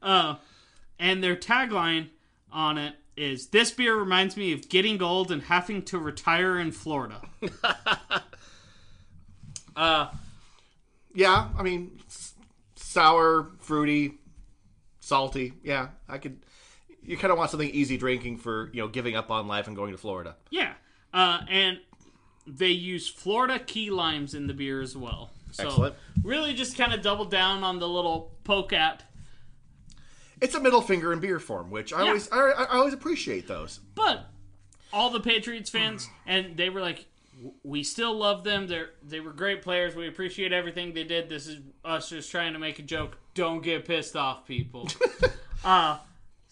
[0.00, 0.36] uh,
[0.98, 2.08] and their tagline
[2.50, 6.70] on it is This beer reminds me of getting old and having to retire in
[6.72, 7.20] Florida.
[9.76, 10.08] uh,
[11.14, 12.34] Yeah, I mean, s-
[12.76, 14.14] sour, fruity,
[15.00, 15.52] salty.
[15.64, 16.38] Yeah, I could.
[17.08, 19.74] You kind of want something easy drinking for you know giving up on life and
[19.76, 20.36] going to Florida.
[20.50, 20.74] yeah.
[21.14, 21.80] Uh, and
[22.46, 25.30] they use Florida key limes in the beer as well.
[25.52, 25.94] So Excellent.
[26.22, 29.02] really just kind of double down on the little poke at
[30.42, 32.08] It's a middle finger in beer form, which I Yeah.
[32.08, 33.80] always I, I always appreciate those.
[33.94, 34.26] But
[34.92, 37.06] all the Patriots fans, and they were like,
[37.62, 38.66] "We still love them.
[38.66, 39.94] They're they were great players.
[39.96, 41.28] We appreciate everything they did.
[41.30, 43.16] This is us just trying to make a joke.
[43.34, 44.88] Don't get pissed off, people."
[45.64, 45.98] uh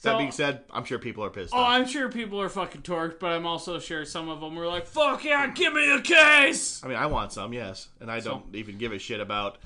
[0.06, 1.68] That so, being said, I'm sure people are pissed oh, off.
[1.68, 4.86] I'm sure people are fucking torqued, but I'm also sure some of them were like,
[4.86, 8.54] "Fuck yeah, give me a case." I mean, I want some, yes, and I don't
[8.54, 9.58] even give a shit about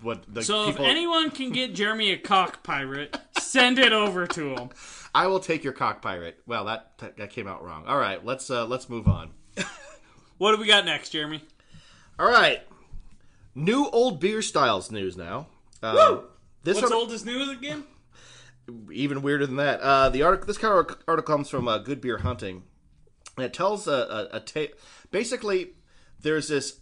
[0.00, 0.84] what the So people.
[0.84, 4.70] if anyone can get Jeremy a cock pirate, send it over to him.
[5.14, 6.40] I will take your cock pirate.
[6.46, 7.84] Well, that that came out wrong.
[7.86, 9.30] All right, let's uh, let's move on.
[10.38, 11.40] What do we got next, Jeremy?
[12.18, 12.66] All right,
[13.54, 15.46] new old beer styles news now.
[15.80, 16.22] Uh,
[16.64, 17.84] this What's arti- old is new again?
[18.92, 19.80] Even weirder than that.
[19.80, 22.62] Uh, the article, this kind of article comes from uh, Good Beer Hunting,
[23.36, 24.74] and it tells a, a, a ta-
[25.10, 25.72] basically
[26.20, 26.78] there's this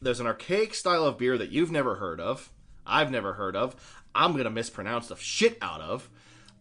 [0.00, 2.50] there's an archaic style of beer that you've never heard of,
[2.86, 3.74] I've never heard of,
[4.14, 6.10] I'm gonna mispronounce the shit out of,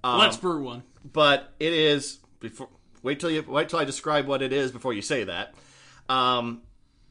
[0.03, 0.83] Let's brew one.
[1.03, 2.69] but it is before.
[3.01, 5.53] Wait till you wait till I describe what it is before you say that.
[6.07, 6.61] Um,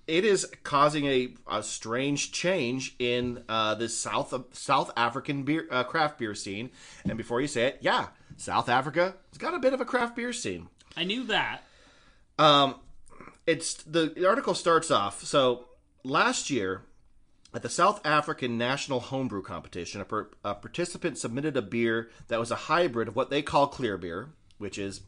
[0.06, 5.84] it is causing a, a strange change in uh, the South South African beer uh,
[5.84, 6.70] craft beer scene.
[7.04, 10.16] And before you say it, yeah, South Africa has got a bit of a craft
[10.16, 10.68] beer scene.
[10.96, 11.62] I knew that.
[12.38, 12.76] Um,
[13.46, 15.22] it's the, the article starts off.
[15.24, 15.66] So
[16.04, 16.82] last year,
[17.54, 22.40] at the South African National Homebrew Competition, a, per, a participant submitted a beer that
[22.40, 25.02] was a hybrid of what they call clear beer, which is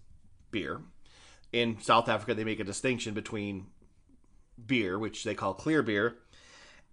[0.51, 0.83] beer.
[1.53, 3.67] In South Africa, they make a distinction between
[4.67, 6.17] beer, which they call clear beer,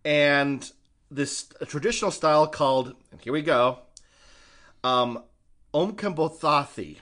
[0.04, 0.71] and
[1.10, 3.80] this traditional style called, and here we go,
[4.84, 5.24] um,
[5.74, 6.97] Omkambothathi.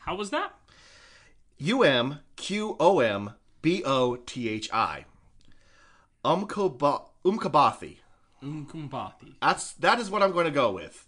[0.00, 0.54] How was that?
[1.58, 5.06] U M Q O M B O T H I.
[6.24, 7.98] Umkaba- Umkabathi.
[9.40, 11.06] That's that is what I'm going to go with.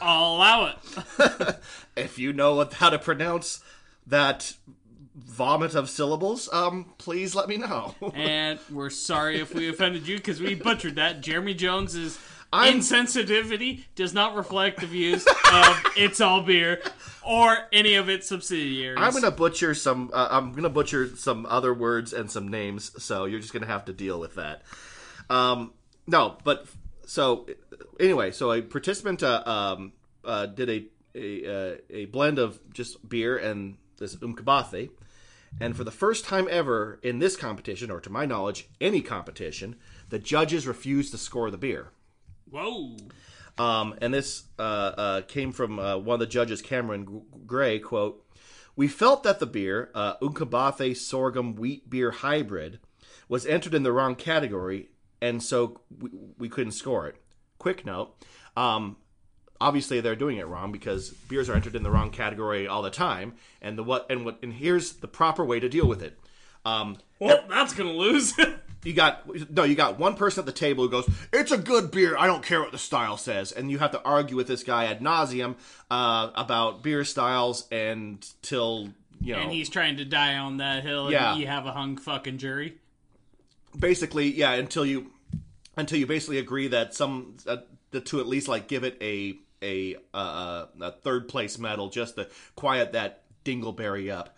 [0.00, 1.56] I'll allow it.
[1.96, 3.60] If you know what, how to pronounce
[4.06, 4.54] that
[5.26, 7.94] vomit of syllables, um, please let me know.
[8.14, 11.20] and we're sorry if we offended you because we butchered that.
[11.20, 12.18] Jeremy Jones's
[12.52, 16.80] I'm- insensitivity does not reflect the views of It's All Beer
[17.24, 18.98] or any of its subsidiaries.
[19.00, 20.10] I'm gonna butcher some.
[20.12, 23.84] Uh, I'm gonna butcher some other words and some names, so you're just gonna have
[23.86, 24.62] to deal with that.
[25.28, 25.72] Um,
[26.06, 26.66] no, but
[27.06, 27.46] so
[28.00, 29.92] anyway, so a participant uh, um,
[30.24, 34.90] uh, did a a, uh, a blend of just beer and this umkabathe,
[35.60, 39.76] and for the first time ever in this competition, or to my knowledge, any competition,
[40.08, 41.90] the judges refused to score the beer.
[42.50, 42.96] Whoa.
[43.58, 47.78] Um, and this uh, uh, came from uh, one of the judges, Cameron Gray.
[47.78, 48.24] Quote:
[48.76, 52.78] We felt that the beer, uh, Unkabathe Sorghum Wheat Beer Hybrid,
[53.28, 57.16] was entered in the wrong category, and so we, we couldn't score it.
[57.58, 58.14] Quick note:
[58.56, 58.96] um,
[59.60, 62.90] obviously they're doing it wrong because beers are entered in the wrong category all the
[62.90, 66.18] time, and the what and what and here's the proper way to deal with it.
[66.64, 68.34] Um, Well, that's going to lose.
[68.84, 71.90] you got no you got one person at the table who goes it's a good
[71.90, 74.62] beer i don't care what the style says and you have to argue with this
[74.62, 75.56] guy ad nauseum
[75.90, 78.88] uh, about beer styles and till
[79.20, 81.10] you know and he's trying to die on that hill.
[81.10, 81.32] Yeah.
[81.32, 82.78] And you have a hung fucking jury.
[83.76, 85.10] basically yeah until you
[85.76, 87.56] until you basically agree that some uh,
[88.04, 92.28] to at least like give it a a uh, a third place medal just to
[92.54, 94.36] quiet that dingleberry up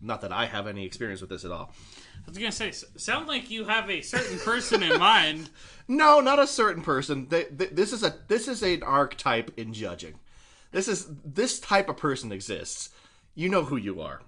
[0.00, 1.72] not that i have any experience with this at all
[2.26, 5.50] I was going to say, sound like you have a certain person in mind.
[5.88, 7.26] No, not a certain person.
[7.30, 10.20] They, they, this is a this is an archetype in judging.
[10.70, 12.90] This is this type of person exists.
[13.34, 14.20] You know who you are.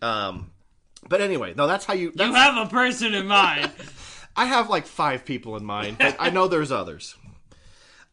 [0.00, 0.52] Um,
[1.06, 2.12] but anyway, no, that's how you.
[2.14, 3.72] That's, You have a person in mind.
[4.36, 7.14] I have like five people in mind, but I know there's others.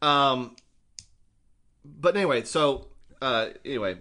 [0.02, 0.54] Um,
[1.84, 2.88] but anyway, so
[3.20, 3.98] uh, anyway,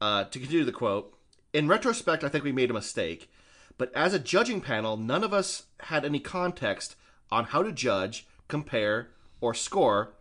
[0.00, 1.16] uh, to continue the quote,
[1.52, 3.30] in retrospect, I think we made a mistake.
[3.76, 6.96] But as a judging panel, none of us had any context
[7.30, 9.10] on how to judge, compare,
[9.40, 10.14] or score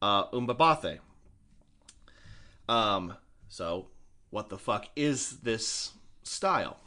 [0.00, 1.00] uh, Umbabathe.
[2.68, 3.14] Um,
[3.48, 3.88] so,
[4.30, 6.78] what the fuck is this style?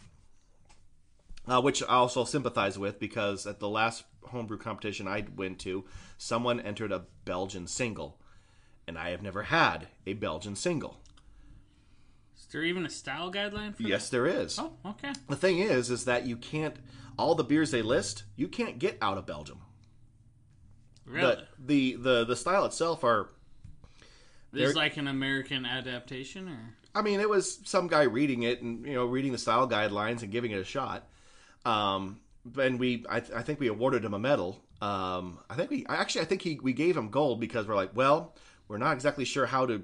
[1.47, 5.85] uh, which I also sympathize with because at the last homebrew competition I went to,
[6.17, 8.19] someone entered a Belgian single,
[8.87, 10.99] and I have never had a Belgian single.
[12.37, 14.59] Is there even a style guideline for Yes, there is.
[14.59, 15.13] Oh, okay.
[15.29, 16.75] The thing is, is that you can't
[17.17, 19.59] all the beers they list, you can't get out of Belgium.
[21.05, 21.35] Really?
[21.59, 23.29] The, the the the style itself are.
[24.53, 28.61] This is like an American adaptation, or I mean, it was some guy reading it
[28.61, 31.07] and you know reading the style guidelines and giving it a shot.
[31.63, 32.19] Um,
[32.59, 34.61] and we, I, I think we awarded him a medal.
[34.81, 37.95] Um, I think we actually, I think he we gave him gold because we're like,
[37.95, 38.35] well,
[38.71, 39.83] we're not exactly sure how to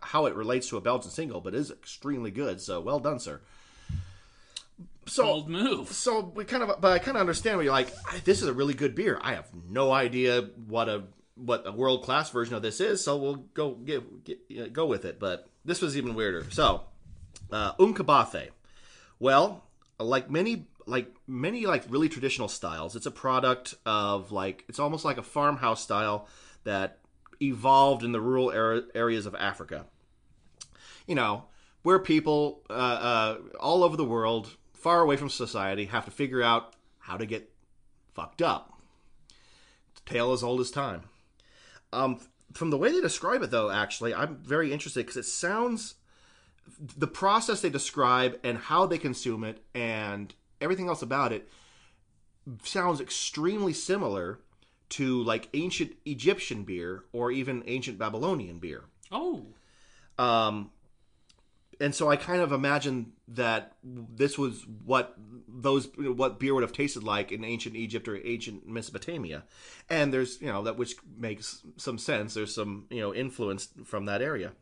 [0.00, 2.60] how it relates to a Belgian single, but it is extremely good.
[2.60, 3.40] So well done, sir.
[5.06, 5.92] So bold move.
[5.92, 8.52] so we kind of but i kind of understand where you're like this is a
[8.52, 11.04] really good beer i have no idea what a
[11.36, 15.04] what a world class version of this is so we'll go get, get go with
[15.04, 16.82] it but this was even weirder so
[17.52, 18.48] uh unkabathe
[19.20, 19.62] well
[20.00, 25.04] like many like many like really traditional styles it's a product of like it's almost
[25.04, 26.26] like a farmhouse style
[26.64, 26.98] that
[27.40, 29.86] evolved in the rural ar- areas of africa
[31.06, 31.44] you know,
[31.82, 36.42] where people uh, uh, all over the world, far away from society, have to figure
[36.42, 37.50] out how to get
[38.12, 38.80] fucked up.
[40.04, 41.02] Tale as old as time.
[41.92, 42.20] Um,
[42.52, 45.94] from the way they describe it, though, actually, I'm very interested because it sounds
[46.96, 51.48] the process they describe and how they consume it and everything else about it
[52.64, 54.40] sounds extremely similar
[54.90, 58.84] to like ancient Egyptian beer or even ancient Babylonian beer.
[59.10, 59.46] Oh,
[60.18, 60.70] Um,
[61.80, 65.14] and so I kind of imagine that this was what
[65.46, 69.44] those what beer would have tasted like in ancient Egypt or ancient Mesopotamia,
[69.90, 72.32] and there's you know that which makes some sense.
[72.34, 74.52] There's some you know influence from that area.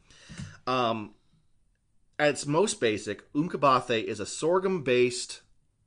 [0.67, 1.13] Um,
[2.19, 5.43] at its most basic, Umkabathe is a sorghum based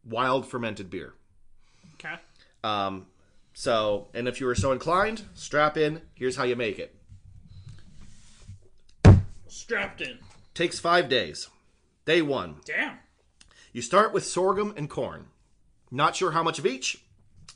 [0.05, 1.13] wild fermented beer.
[1.95, 2.15] okay.
[2.63, 3.07] Um,
[3.67, 6.03] so, and if you were so inclined, strap in.
[6.13, 6.95] Here's how you make it.
[9.47, 10.19] Strapped in.
[10.53, 11.49] Takes five days.
[12.05, 12.99] Day one, Damn.
[13.73, 15.29] You start with sorghum and corn.
[15.89, 17.03] Not sure how much of each,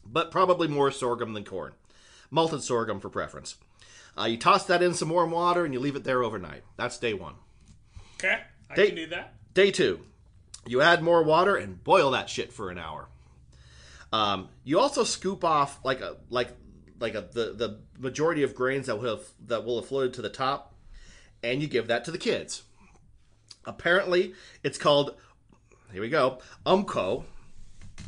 [0.03, 1.73] but probably more sorghum than corn.
[2.31, 3.57] Malted sorghum for preference.
[4.19, 6.63] Uh, you toss that in some warm water and you leave it there overnight.
[6.77, 7.35] That's day one.
[8.15, 8.41] Okay,
[8.71, 9.35] I They- can do that.
[9.53, 9.99] Day two,
[10.65, 13.07] you add more water and boil that shit for an hour.
[14.11, 16.49] Um, you also scoop off like a like
[16.99, 20.21] like a the, the majority of grains that will have that will have floated to
[20.21, 20.75] the top,
[21.43, 22.63] and you give that to the kids.
[23.65, 24.33] Apparently,
[24.63, 25.15] it's called
[25.91, 27.23] here we go umco,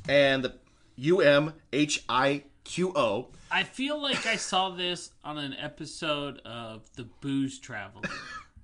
[0.08, 0.56] and the
[0.96, 3.30] U M H I Q O.
[3.52, 8.04] I feel like I saw this on an episode of The Booze Traveler.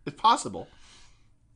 [0.05, 0.67] It's possible.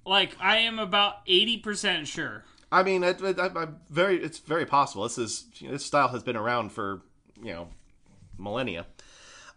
[0.05, 2.43] like I am about eighty percent sure.
[2.73, 4.17] I mean, it, it, I, I'm very.
[4.21, 5.03] It's very possible.
[5.03, 7.01] This is you know, this style has been around for
[7.41, 7.67] you know
[8.37, 8.87] millennia.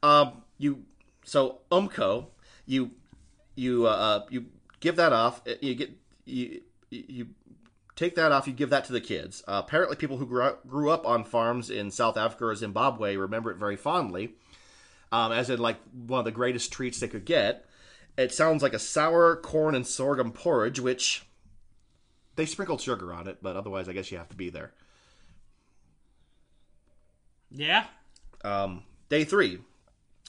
[0.03, 0.85] Um, you
[1.25, 2.27] so umco,
[2.67, 2.91] you
[3.55, 4.47] you uh, you
[4.81, 5.41] give that off.
[5.49, 5.91] uh, You get
[6.27, 6.61] you
[6.91, 7.29] you
[7.95, 8.47] take that off.
[8.47, 9.43] You give that to the kids.
[9.49, 13.17] Uh, apparently, people who grew up, grew up on farms in South Africa or Zimbabwe
[13.17, 14.35] remember it very fondly,
[15.11, 17.65] um, as in like one of the greatest treats they could get.
[18.19, 21.27] It sounds like a sour corn and sorghum porridge, which
[22.37, 24.73] they sprinkled sugar on it, but otherwise, I guess you have to be there.
[27.51, 27.87] Yeah.
[28.45, 29.61] Um, day three,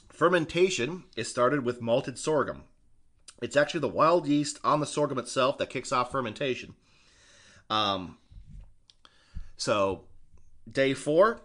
[0.08, 2.64] fermentation is started with malted sorghum.
[3.40, 6.74] It's actually the wild yeast on the sorghum itself that kicks off fermentation.
[7.70, 8.16] Um,
[9.56, 10.04] so,
[10.70, 11.40] day four,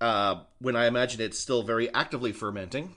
[0.00, 2.96] uh, when I imagine it's still very actively fermenting,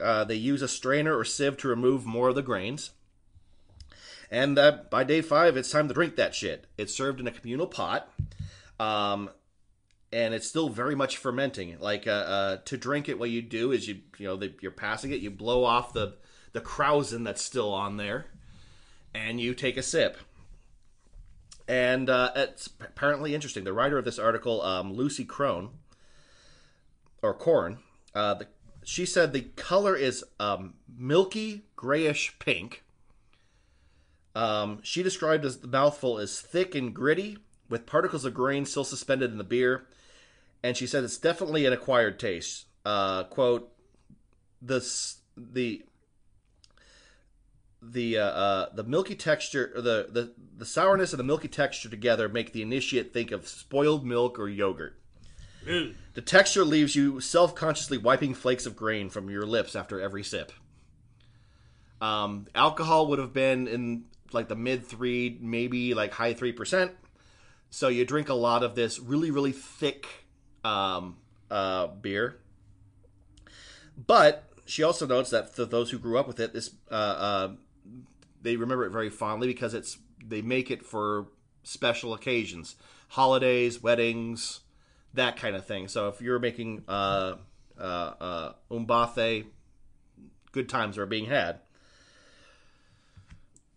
[0.00, 2.90] uh, they use a strainer or sieve to remove more of the grains.
[4.30, 6.66] And uh, by day five, it's time to drink that shit.
[6.76, 8.10] It's served in a communal pot.
[8.80, 9.30] Um,
[10.12, 11.76] and it's still very much fermenting.
[11.78, 14.70] Like uh, uh, to drink it, what you do is you you know the, you're
[14.70, 16.14] passing it, you blow off the
[16.52, 18.26] the krausen that's still on there,
[19.14, 20.16] and you take a sip.
[21.68, 23.64] And uh, it's apparently interesting.
[23.64, 25.70] The writer of this article, um, Lucy Crone,
[27.22, 27.78] or Corne,
[28.14, 28.36] uh,
[28.84, 32.84] she said the color is um, milky grayish pink.
[34.36, 37.38] Um, she described as the mouthful as thick and gritty,
[37.70, 39.86] with particles of grain still suspended in the beer.
[40.62, 42.66] And she said it's definitely an acquired taste.
[42.84, 43.72] Uh, quote,
[44.60, 45.84] this the
[47.80, 51.88] the uh, uh, the milky texture, or the, the the sourness and the milky texture
[51.88, 55.00] together make the initiate think of spoiled milk or yogurt.
[55.66, 55.94] Ooh.
[56.12, 60.22] The texture leaves you self consciously wiping flakes of grain from your lips after every
[60.22, 60.52] sip.
[62.02, 66.92] Um, alcohol would have been in like the mid three, maybe like high three percent.
[67.70, 70.06] So you drink a lot of this really, really thick
[70.64, 71.16] um,
[71.50, 72.38] uh, beer.
[73.96, 77.48] But she also notes that for those who grew up with it, this uh, uh,
[78.42, 81.26] they remember it very fondly because it's they make it for
[81.62, 82.76] special occasions,
[83.08, 84.60] holidays, weddings,
[85.14, 85.88] that kind of thing.
[85.88, 87.36] So if you're making uh,
[87.78, 89.46] uh, uh, umbathe,
[90.52, 91.60] good times are being had.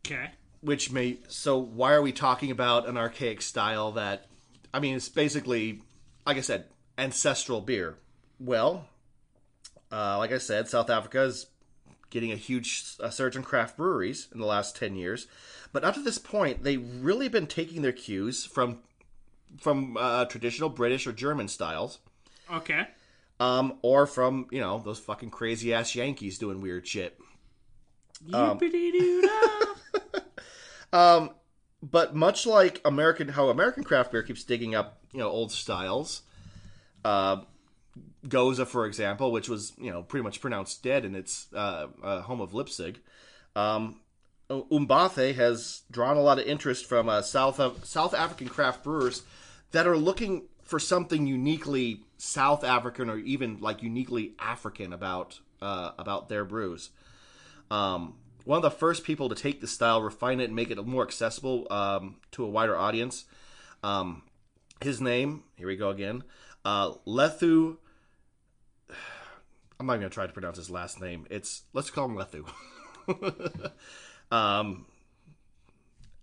[0.05, 0.31] Okay.
[0.61, 4.25] Which may so why are we talking about an archaic style that
[4.73, 5.81] I mean it's basically
[6.25, 6.65] like I said
[6.97, 7.95] ancestral beer.
[8.39, 8.85] Well,
[9.91, 11.47] uh, like I said, South Africa is
[12.09, 15.27] getting a huge uh, surge in craft breweries in the last ten years,
[15.71, 18.79] but up to this point, they've really been taking their cues from
[19.59, 21.99] from uh, traditional British or German styles,
[22.53, 22.85] Okay.
[23.39, 27.17] um, or from you know those fucking crazy ass Yankees doing weird shit.
[28.27, 29.65] Yippity-doo-dah.
[30.91, 31.31] Um,
[31.81, 36.23] but much like American, how American craft beer keeps digging up, you know, old styles.
[37.05, 37.41] Uh,
[38.27, 42.21] Gose, for example, which was you know pretty much pronounced dead in its uh, uh,
[42.21, 42.99] home of Leipzig.
[43.55, 44.01] Um,
[44.49, 49.23] Umbathe has drawn a lot of interest from uh, South of, South African craft brewers
[49.71, 55.91] that are looking for something uniquely South African or even like uniquely African about uh,
[55.97, 56.89] about their brews.
[57.71, 58.15] Um,
[58.45, 61.03] one of the first people to take the style, refine it, and make it more
[61.03, 63.25] accessible um, to a wider audience.
[63.83, 64.23] Um,
[64.81, 66.23] his name, here we go again,
[66.65, 67.77] uh, Lethu.
[69.79, 71.25] I'm not going to try to pronounce his last name.
[71.29, 73.71] It's let's call him Lethu.
[74.31, 74.85] um,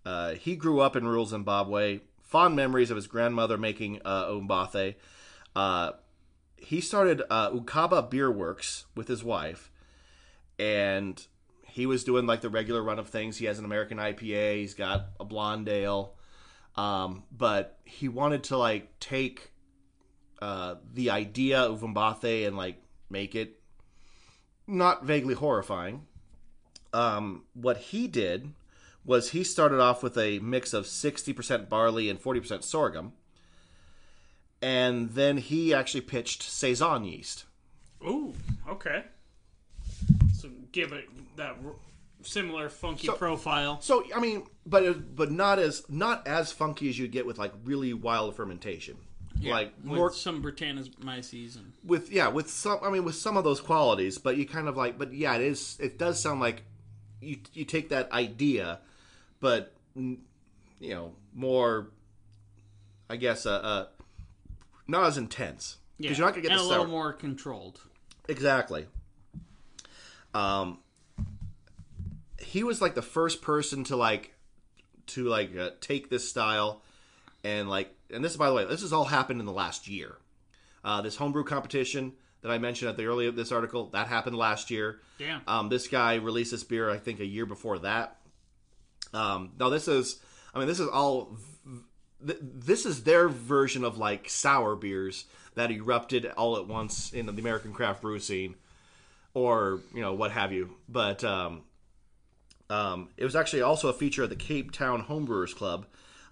[0.04, 2.00] uh, he grew up in rural Zimbabwe.
[2.22, 4.96] Fond memories of his grandmother making uh, umbathe.
[5.54, 5.92] Uh,
[6.56, 9.70] he started uh, Ukaba Beer Works with his wife,
[10.58, 11.26] and
[11.76, 13.36] he was doing like the regular run of things.
[13.36, 14.56] He has an American IPA.
[14.56, 16.14] He's got a blonde ale,
[16.74, 19.50] um, but he wanted to like take
[20.40, 23.60] uh, the idea of umbathe and like make it
[24.66, 26.06] not vaguely horrifying.
[26.94, 28.54] Um, what he did
[29.04, 33.12] was he started off with a mix of 60% barley and 40% sorghum.
[34.62, 37.44] And then he actually pitched Saison yeast.
[38.02, 38.32] Ooh,
[38.66, 39.04] okay.
[40.72, 41.72] Give it that r-
[42.22, 43.80] similar funky So- profile.
[43.80, 47.52] So I mean, but but not as not as funky as you'd get with like
[47.64, 48.96] really wild fermentation.
[49.42, 53.44] like with more some Brettanomyces and with yeah with some I mean with some of
[53.44, 56.62] those qualities, but you kind of like but yeah it is it does sound like
[57.20, 58.80] you you take that idea,
[59.40, 60.18] but you
[60.80, 61.88] know more
[63.10, 63.86] I guess uh, uh
[64.88, 67.12] not as intense yeah, because you're not gonna get and the a little sour more
[67.12, 67.80] controlled.
[68.28, 68.86] exactly.
[70.36, 70.78] Um,
[72.38, 74.34] he was like the first person to like
[75.06, 76.82] to like uh, take this style
[77.42, 80.16] and like and this by the way this has all happened in the last year.
[80.84, 82.12] Uh, this homebrew competition
[82.42, 85.00] that i mentioned at the early of this article that happened last year.
[85.18, 85.40] Damn.
[85.46, 88.18] um, this guy released this beer i think a year before that.
[89.14, 90.20] Um, now this is
[90.54, 91.36] i mean this is all
[92.24, 95.24] th- this is their version of like sour beers
[95.54, 98.56] that erupted all at once in the american craft brew scene
[99.36, 101.62] or you know what have you but um,
[102.70, 105.86] um, it was actually also a feature of the Cape Town Homebrewers Club,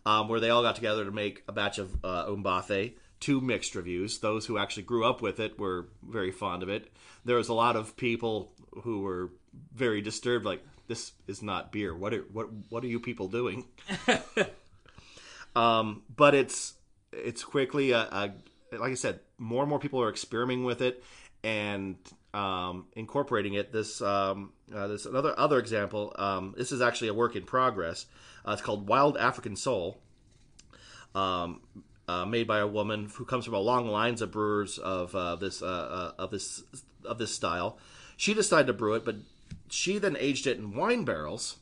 [0.06, 2.94] um, where they all got together to make a batch of uh, umbathe.
[3.20, 4.18] Two mixed reviews.
[4.18, 6.92] Those who actually grew up with it were very fond of it.
[7.24, 8.52] There was a lot of people
[8.82, 9.30] who were
[9.72, 11.94] very disturbed, like this is not beer.
[11.94, 13.64] What are what what are you people doing?
[15.56, 16.74] um, but it's
[17.12, 18.32] it's quickly a, a
[18.72, 21.02] like I said, more and more people are experimenting with it
[21.44, 21.96] and
[22.34, 23.72] um, incorporating it.
[23.72, 26.12] This um, uh, this another other example.
[26.16, 28.06] Um, this is actually a work in progress.
[28.46, 29.98] Uh, it's called Wild African Soul,
[31.14, 31.62] um,
[32.08, 35.36] uh, made by a woman who comes from a long lines of brewers of uh,
[35.36, 36.64] this uh, uh, of this
[37.04, 37.78] of this style.
[38.16, 39.16] She decided to brew it, but
[39.70, 41.56] she then aged it in wine barrels.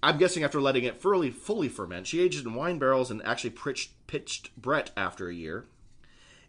[0.00, 3.24] I'm guessing after letting it fully fully ferment, she aged it in wine barrels and
[3.24, 5.66] actually pitched, pitched Brett after a year.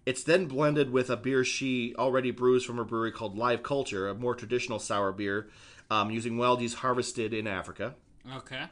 [0.10, 4.10] It's then blended with a beer she already brews from her brewery called Live Culture,
[4.10, 5.52] a more traditional sour beer
[5.92, 7.94] um, using wildies harvested in Africa.
[8.38, 8.64] Okay.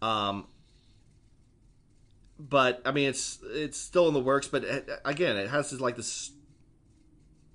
[0.00, 0.46] Um,
[2.38, 4.46] but I mean, it's it's still in the works.
[4.46, 6.30] But it, again, it has this, like this.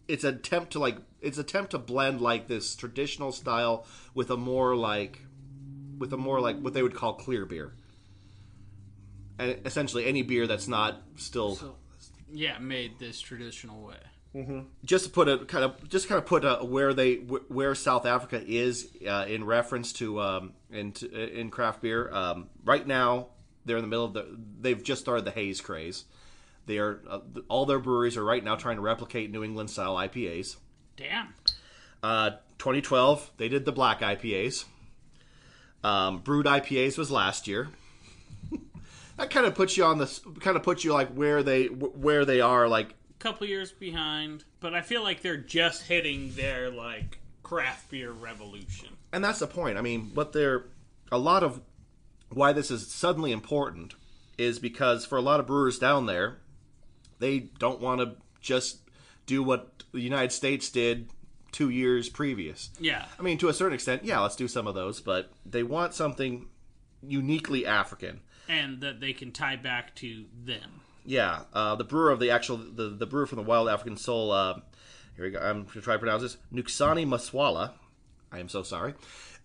[0.09, 3.85] It's an attempt to like it's an attempt to blend like this traditional style
[4.15, 5.21] with a more like
[5.97, 7.71] with a more like what they would call clear beer,
[9.39, 11.75] and essentially any beer that's not still So,
[12.31, 13.97] yeah, made this traditional way.
[14.83, 18.05] just to put a kind of just kind of put a, where they where South
[18.05, 22.11] Africa is uh, in reference to um, in in craft beer.
[22.11, 23.27] Um, right now,
[23.65, 24.27] they're in the middle of the.
[24.59, 26.05] They've just started the haze craze.
[26.65, 29.95] They are uh, all their breweries are right now trying to replicate New England style
[29.95, 30.57] IPAs.
[30.97, 31.33] Damn.
[32.03, 34.65] Uh, 2012, they did the black IPAs.
[35.83, 37.69] Um, brewed IPAs was last year.
[39.17, 40.21] That kind of puts you on this.
[40.39, 44.43] Kind of puts you like where they where they are like a Couple years behind,
[44.59, 48.89] but I feel like they're just hitting their like craft beer revolution.
[49.11, 49.77] and that's the point.
[49.77, 50.65] I mean, what they're
[51.11, 51.61] a lot of
[52.29, 53.95] why this is suddenly important
[54.37, 56.37] is because for a lot of brewers down there,
[57.19, 58.81] they don't want to just
[59.25, 61.09] do what the United States did
[61.51, 62.69] two years previous.
[62.79, 63.05] Yeah.
[63.17, 65.93] I mean, to a certain extent, yeah, let's do some of those, but they want
[65.95, 66.47] something
[67.01, 68.19] uniquely African.
[68.47, 70.81] And that they can tie back to them.
[71.07, 74.31] Yeah, uh, the brewer of the actual the, the brewer from the Wild African Soul.
[74.31, 74.59] Uh,
[75.15, 75.39] here we go.
[75.39, 76.37] I'm to try to pronounce this.
[76.53, 77.71] Nuksani Maswala.
[78.29, 78.93] I am so sorry.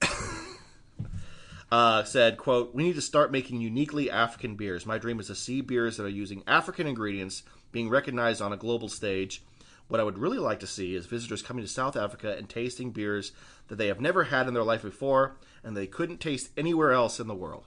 [1.73, 4.85] uh, said, "quote We need to start making uniquely African beers.
[4.85, 8.57] My dream is to see beers that are using African ingredients being recognized on a
[8.57, 9.43] global stage.
[9.87, 12.91] What I would really like to see is visitors coming to South Africa and tasting
[12.91, 13.31] beers
[13.69, 17.21] that they have never had in their life before and they couldn't taste anywhere else
[17.21, 17.67] in the world."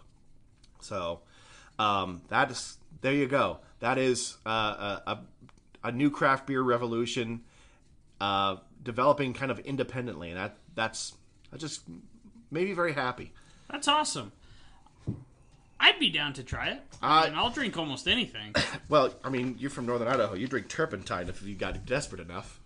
[0.81, 1.21] So
[1.79, 3.59] um, that is there you go.
[3.79, 4.49] That is uh,
[5.05, 5.19] a, a
[5.85, 7.41] a new craft beer revolution
[8.21, 11.13] uh, developing kind of independently, and that that's
[11.51, 11.81] that just
[12.51, 13.31] made me very happy.
[13.69, 14.31] That's awesome.
[15.79, 16.81] I'd be down to try it.
[17.01, 18.53] I mean, I'll drink almost anything.
[18.87, 20.35] Well, I mean, you're from Northern Idaho.
[20.35, 22.59] You drink turpentine if you got desperate enough.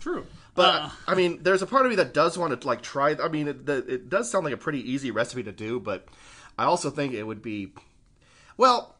[0.00, 0.26] True.
[0.54, 3.16] But Uh, I mean, there's a part of me that does want to like try.
[3.20, 6.06] I mean, it, the, it does sound like a pretty easy recipe to do, but
[6.58, 7.72] I also think it would be
[8.56, 8.96] well.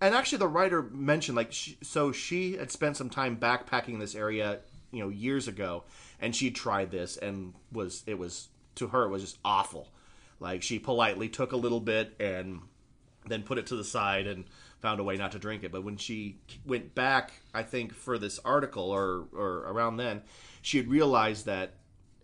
[0.00, 4.16] And actually, the writer mentioned like she, so she had spent some time backpacking this
[4.16, 4.58] area,
[4.90, 5.84] you know, years ago,
[6.20, 9.92] and she tried this and was it was to her it was just awful.
[10.40, 12.62] Like she politely took a little bit and
[13.26, 14.44] then put it to the side and
[14.80, 15.70] found a way not to drink it.
[15.70, 20.22] But when she went back, I think for this article or or around then,
[20.62, 21.74] she had realized that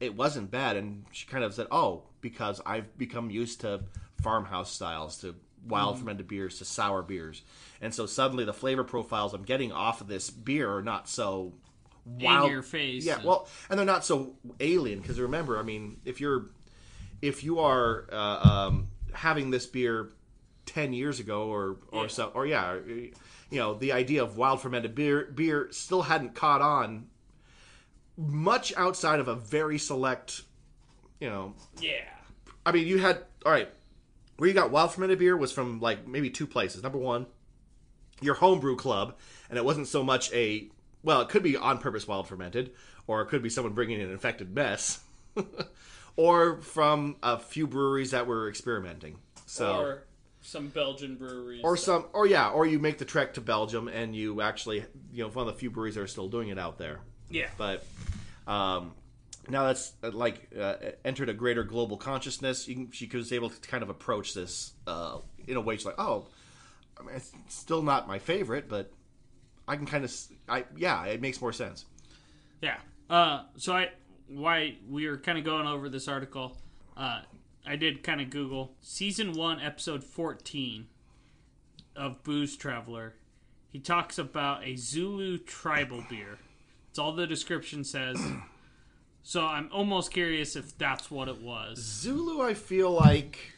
[0.01, 3.85] it wasn't bad, and she kind of said, "Oh, because I've become used to
[4.23, 5.35] farmhouse styles, to
[5.66, 7.43] wild fermented beers, to sour beers,
[7.81, 11.55] and so suddenly the flavor profiles I'm getting off of this beer are not so."
[12.07, 12.47] Wild.
[12.47, 13.05] in your face.
[13.05, 16.47] Yeah, well, and they're not so alien because remember, I mean, if you're
[17.21, 20.09] if you are uh, um, having this beer
[20.64, 22.09] ten years ago or or Yeah.
[22.09, 23.12] so, or yeah, you
[23.53, 27.09] know, the idea of wild fermented beer beer still hadn't caught on
[28.16, 30.43] much outside of a very select,
[31.21, 31.55] you know.
[31.79, 32.05] yeah.
[32.64, 33.69] I mean, you had all right.
[34.39, 36.82] Where you got wild fermented beer was from like maybe two places.
[36.82, 37.26] Number one,
[38.20, 39.16] your homebrew club,
[39.51, 40.68] and it wasn't so much a
[41.03, 42.72] well, it could be on purpose wild fermented,
[43.07, 45.01] or it could be someone bringing an infected mess,
[46.16, 49.18] or from a few breweries that were experimenting.
[49.47, 50.03] So Or
[50.41, 51.62] some Belgian breweries.
[51.64, 55.24] or some or yeah, or you make the trek to Belgium and you actually you
[55.24, 57.01] know one of the few breweries that are still doing it out there.
[57.30, 57.49] yeah.
[57.57, 57.84] But
[58.47, 58.93] um,
[59.51, 60.75] now that's uh, like uh,
[61.05, 62.67] entered a greater global consciousness.
[62.67, 65.77] Can, she was able to kind of approach this uh, in a way.
[65.77, 66.27] She's like, oh,
[66.99, 68.91] I mean, it's still not my favorite, but
[69.67, 70.15] I can kind of,
[70.49, 71.85] I yeah, it makes more sense.
[72.61, 72.77] Yeah.
[73.09, 73.91] Uh, so I
[74.29, 76.57] why we were kind of going over this article.
[76.97, 77.21] Uh,
[77.67, 80.89] I did kind of Google season one, episode fourteen
[81.97, 83.15] of Booze Traveler.
[83.71, 86.39] He talks about a Zulu tribal beer.
[86.91, 88.19] It's all the description says.
[89.29, 91.76] So I'm almost curious if that's what it was.
[91.76, 93.53] Zulu, I feel like,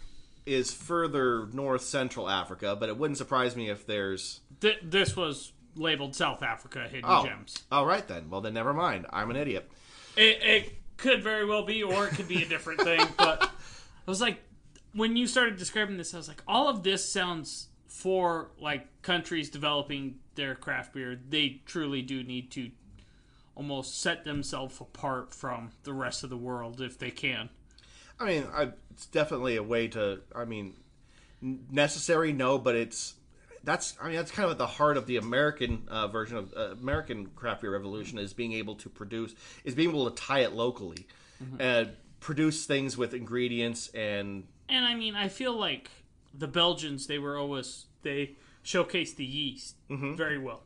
[0.44, 4.40] is further north central Africa, but it wouldn't surprise me if there's.
[4.60, 7.54] Th- this was labeled South Africa Hidden Oh, Gems.
[7.70, 8.30] all right then.
[8.30, 9.06] Well, then never mind.
[9.10, 9.70] I'm an idiot.
[10.16, 13.06] It, it could very well be, or it could be a different thing.
[13.16, 14.42] But I was like,
[14.92, 19.48] when you started describing this, I was like, all of this sounds for like countries
[19.48, 21.16] developing their craft beer.
[21.28, 22.72] They truly do need to
[23.54, 27.50] almost set themselves apart from the rest of the world if they can.
[28.18, 30.20] I mean, I, it's definitely a way to.
[30.34, 30.74] I mean,
[31.40, 33.14] necessary, no, but it's
[33.64, 33.96] that's.
[34.00, 36.72] I mean, that's kind of at the heart of the American uh, version of uh,
[36.72, 39.34] American craft beer revolution is being able to produce
[39.64, 41.06] is being able to tie it locally
[41.58, 41.90] and
[42.20, 45.90] produce things with ingredients and And I mean, I feel like
[46.32, 50.62] the Belgians, they were always, they showcased the yeast very well.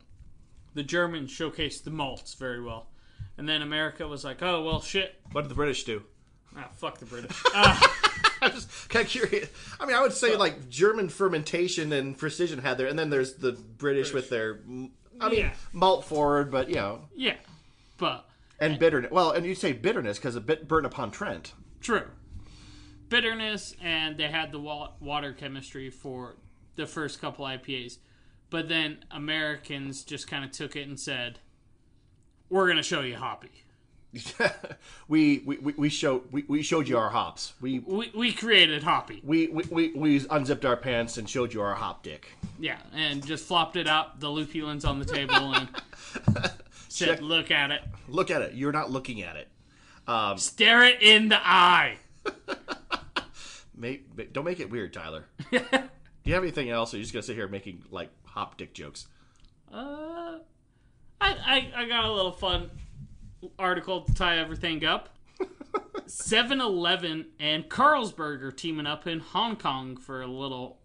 [0.75, 2.87] The Germans showcased the malts very well.
[3.37, 5.15] And then America was like, oh, well, shit.
[5.31, 6.03] what did the British do?
[6.55, 7.31] Ah, fuck the British.
[8.41, 9.49] Uh, just kind of curious.
[9.79, 13.35] I mean, I would say like German fermentation and precision had their, and then there's
[13.35, 14.59] the British with their.
[15.19, 15.53] I mean, Yeah.
[15.73, 17.35] malt forward, but you know, yeah.
[17.97, 19.09] But, and bitterness.
[19.11, 21.53] Well, and you say bitterness because a bit Burton upon Trent.
[21.81, 22.03] true.
[23.09, 26.35] Bitterness, and they had the water chemistry for
[26.75, 27.97] the first couple IPAs.
[28.55, 31.39] But then Americans just kind of took it and said,
[32.49, 33.51] we're going to show you hoppy.
[35.09, 37.51] we, we we we showed we, we showed you our hops.
[37.59, 39.19] We We, we created hoppy.
[39.25, 42.29] we, we we we unzipped our pants and showed you our hop dick.
[42.57, 45.67] Yeah, and just flopped it out, the lupulins on the table, and
[46.87, 47.21] said, Check.
[47.21, 47.81] look at it.
[48.07, 48.53] Look at it.
[48.53, 49.49] You're not looking at it.
[50.07, 51.97] Um, Stare it in the eye.
[53.75, 53.99] May-
[54.31, 55.25] don't make it weird, Tyler.
[55.51, 55.59] Do
[56.23, 56.93] you have anything else?
[56.93, 59.07] Or are you just gonna sit here making like hop dick jokes?
[59.73, 60.39] Uh,
[61.19, 62.69] I, I, I got a little fun
[63.57, 65.09] article to tie everything up.
[66.05, 70.77] 7 Eleven and Carlsberg are teaming up in Hong Kong for a little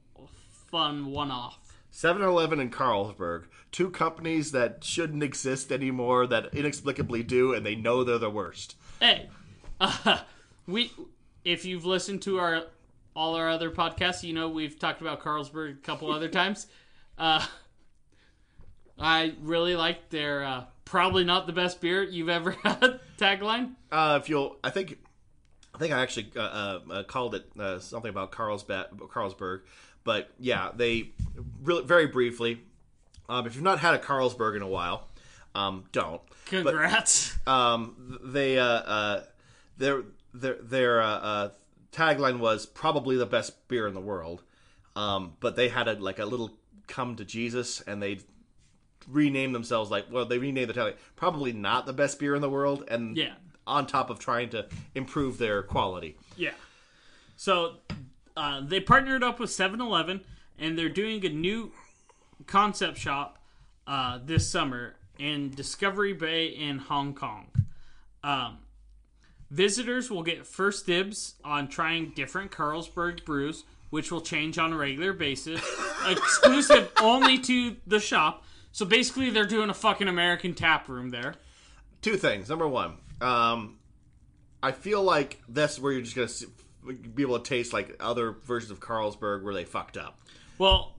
[0.70, 1.58] fun one off.
[1.92, 8.04] 7-Eleven and Carlsberg, two companies that shouldn't exist anymore, that inexplicably do, and they know
[8.04, 8.76] they're the worst.
[9.00, 9.28] Hey,
[9.80, 10.20] uh,
[10.66, 10.92] we
[11.44, 12.64] if you've listened to our
[13.16, 16.68] all our other podcasts, you know we've talked about Carlsberg a couple other times.
[17.20, 17.46] Uh,
[18.98, 23.74] I really like their uh, probably not the best beer you've ever had tagline.
[23.92, 24.98] Uh, if you'll, I think,
[25.74, 29.60] I think I actually uh, uh, uh, called it uh, something about Carlsbad, Carlsberg,
[30.02, 31.10] but yeah, they
[31.62, 32.62] really very briefly.
[33.28, 35.08] Um, if you've not had a Carlsberg in a while,
[35.54, 36.20] um, don't.
[36.46, 37.36] Congrats.
[37.46, 39.24] Um, they uh, uh,
[39.78, 40.02] their
[40.34, 41.50] their their uh, uh,
[41.92, 44.42] tagline was probably the best beer in the world,
[44.96, 46.50] um, but they had a like a little
[46.90, 48.18] come to Jesus, and they
[49.08, 52.50] rename themselves like well they renamed the title probably not the best beer in the
[52.50, 53.32] world and Yeah.
[53.66, 56.18] on top of trying to improve their quality.
[56.36, 56.52] Yeah.
[57.36, 57.76] So
[58.36, 60.20] uh, they partnered up with 7 Eleven
[60.58, 61.72] and they're doing a new
[62.46, 63.38] concept shop
[63.86, 67.46] uh, this summer in Discovery Bay in Hong Kong.
[68.22, 68.58] Um,
[69.50, 74.76] visitors will get first dibs on trying different Carlsberg brews, which will change on a
[74.76, 75.60] regular basis,
[76.08, 78.44] exclusive only to the shop.
[78.72, 81.34] So basically, they're doing a fucking American tap room there.
[82.02, 82.48] Two things.
[82.48, 83.78] Number one, um,
[84.62, 86.46] I feel like that's where you're just gonna see,
[87.14, 90.18] be able to taste like other versions of Carlsberg where they fucked up.
[90.58, 90.94] Well,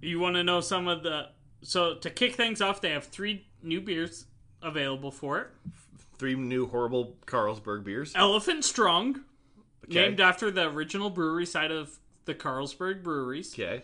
[0.00, 1.28] you want to know some of the.
[1.62, 4.26] So, to kick things off, they have three new beers
[4.62, 5.48] available for it
[6.18, 8.12] Three new horrible Carlsberg beers.
[8.16, 9.20] Elephant Strong,
[9.84, 10.00] Okay.
[10.02, 13.54] named after the original brewery site of the Carlsberg breweries.
[13.54, 13.82] Okay.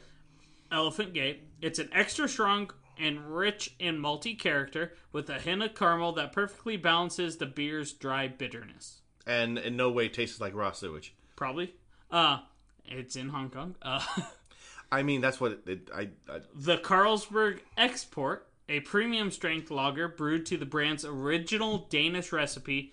[0.74, 1.44] Elephant Gate.
[1.62, 6.32] It's an extra strong and rich in malty character with a hint of caramel that
[6.32, 9.00] perfectly balances the beer's dry bitterness.
[9.26, 11.14] And in no way tastes like raw sewage.
[11.36, 11.74] Probably.
[12.10, 12.40] Uh,
[12.84, 13.76] it's in Hong Kong.
[13.80, 14.04] Uh,
[14.92, 20.08] I mean, that's what it, it I, I The Carlsberg Export, a premium strength lager
[20.08, 22.92] brewed to the brand's original Danish recipe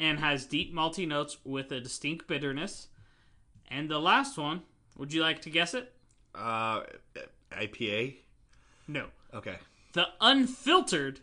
[0.00, 2.88] and has deep malty notes with a distinct bitterness.
[3.68, 4.62] And the last one,
[4.96, 5.92] would you like to guess it?
[6.34, 6.82] Uh
[7.52, 8.16] IPA.
[8.88, 9.06] No.
[9.34, 9.56] Okay.
[9.92, 11.20] The Unfiltered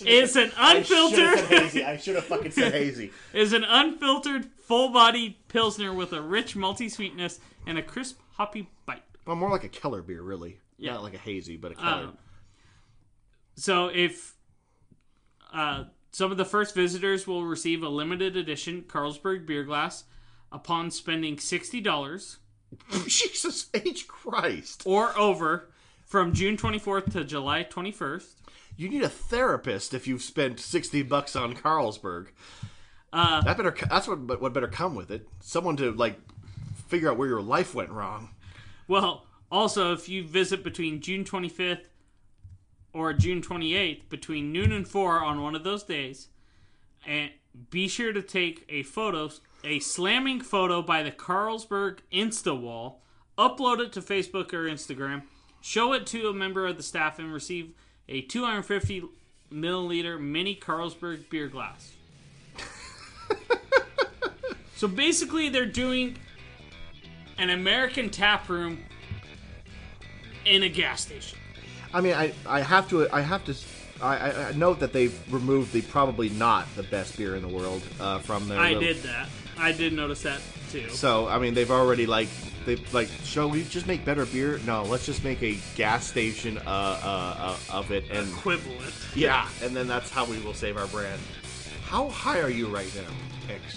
[0.00, 1.38] is an unfiltered.
[1.84, 3.10] I should have fucking said hazy.
[3.32, 9.02] is an unfiltered full-bodied pilsner with a rich malty sweetness and a crisp hoppy bite.
[9.26, 10.60] Well, more like a Keller beer, really.
[10.76, 10.92] Yeah.
[10.94, 12.04] Not like a hazy, but a Keller.
[12.04, 12.18] Um,
[13.56, 14.34] So if
[15.52, 20.04] uh, some of the first visitors will receive a limited edition Carlsberg beer glass
[20.52, 22.38] upon spending sixty dollars
[23.06, 24.82] Jesus H Christ!
[24.86, 25.68] or over
[26.04, 28.38] from June twenty fourth to July twenty first.
[28.76, 32.28] You need a therapist if you've spent sixty bucks on Carlsberg.
[33.12, 33.74] Uh, That better.
[33.88, 34.40] That's what.
[34.40, 35.26] What better come with it?
[35.40, 36.18] Someone to like
[36.88, 38.30] figure out where your life went wrong.
[38.86, 41.88] well, also if you visit between June twenty fifth
[42.92, 46.28] or June twenty eighth between noon and four on one of those days,
[47.06, 47.30] and
[47.70, 49.30] be sure to take a photo,
[49.64, 53.02] a slamming photo by the Carlsberg Insta wall,
[53.36, 55.22] upload it to Facebook or Instagram,
[55.60, 57.72] show it to a member of the staff, and receive
[58.08, 59.04] a 250
[59.52, 61.92] milliliter mini Carlsberg beer glass.
[64.76, 66.16] so basically, they're doing
[67.38, 68.78] an American tap room
[70.44, 71.38] in a gas station.
[71.92, 73.54] I mean, I I have to I have to
[74.00, 77.48] I, I, I note that they've removed the probably not the best beer in the
[77.48, 78.58] world uh, from their.
[78.58, 79.28] I little- did that.
[79.58, 80.40] I did notice that
[80.70, 80.88] too.
[80.90, 82.28] So I mean, they've already like
[82.64, 84.60] they like shall we just make better beer?
[84.66, 88.94] No, let's just make a gas station uh, uh, uh, of it, and Equivalent.
[89.14, 91.20] yeah, and then that's how we will save our brand.
[91.84, 93.76] How high are you right now, X?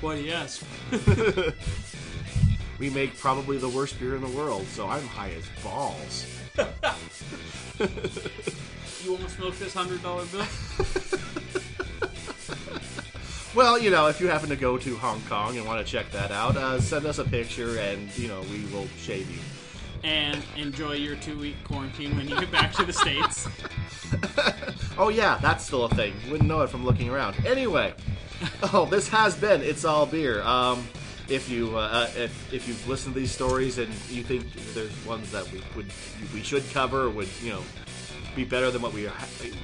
[0.00, 0.64] What do you ask?
[2.78, 6.26] We make probably the worst beer in the world, so I'm high as balls.
[9.04, 10.46] You want to smoke this hundred dollar bill?
[13.54, 16.10] Well, you know, if you happen to go to Hong Kong and want to check
[16.12, 19.40] that out, uh, send us a picture, and you know we will shave you.
[20.04, 23.46] and enjoy your two week quarantine when you get back to the states.
[24.98, 26.12] Oh yeah, that's still a thing.
[26.30, 27.34] Wouldn't know it from looking around.
[27.46, 27.94] Anyway,
[28.74, 30.42] oh, this has been it's all beer.
[30.42, 30.86] Um,
[31.28, 34.44] if you uh, uh, if if you've listened to these stories and you think
[34.74, 35.86] there's ones that we would
[36.34, 37.62] we should cover, would you know
[38.34, 39.10] be better than what we are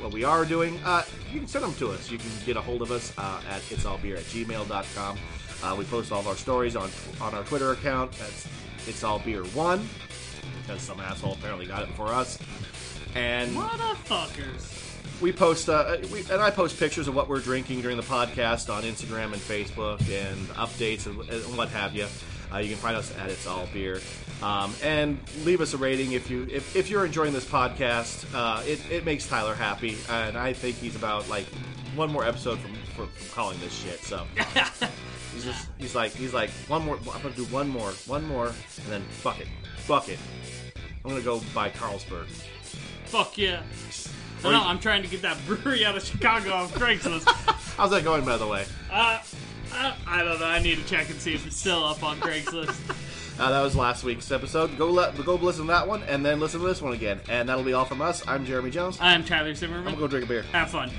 [0.01, 1.03] what we are doing, uh,
[1.33, 2.11] you can send them to us.
[2.11, 5.19] You can get a hold of us uh, at it's all beer at gmail.com.
[5.63, 6.91] Uh, we post all of our stories on
[7.21, 8.13] on our Twitter account.
[8.13, 8.49] That's
[8.87, 9.89] it's all beer one
[10.63, 12.39] because some asshole apparently got it for us.
[13.15, 15.21] And Motherfuckers.
[15.21, 18.73] we post uh, we, and I post pictures of what we're drinking during the podcast
[18.73, 22.07] on Instagram and Facebook and updates and, and what have you.
[22.53, 24.01] Uh, you can find us at It's All Beer,
[24.43, 28.27] um, and leave us a rating if you if, if you're enjoying this podcast.
[28.35, 31.47] Uh, it, it makes Tyler happy, and I think he's about like
[31.95, 34.01] one more episode from, from, from calling this shit.
[34.01, 34.27] So
[35.35, 36.99] he's just he's like he's like one more.
[37.13, 40.19] I'm gonna do one more, one more, and then fuck it, fuck it.
[41.05, 42.27] I'm gonna go buy Carlsberg.
[43.07, 43.63] Fuck yeah.
[44.45, 47.29] No, no, I'm trying to get that brewery out of Chicago off Craigslist.
[47.77, 48.67] How's that going, by the way?
[48.91, 49.19] Uh,
[49.73, 50.47] I, I don't know.
[50.47, 52.79] I need to check and see if it's still up on Craigslist.
[53.39, 54.77] Uh, that was last week's episode.
[54.77, 57.21] Go let go listen to that one, and then listen to this one again.
[57.29, 58.27] And that'll be all from us.
[58.27, 58.99] I'm Jeremy Jones.
[59.01, 59.87] I'm Tyler Zimmerman.
[59.87, 60.43] I'm gonna go drink a beer.
[60.53, 60.91] Have fun.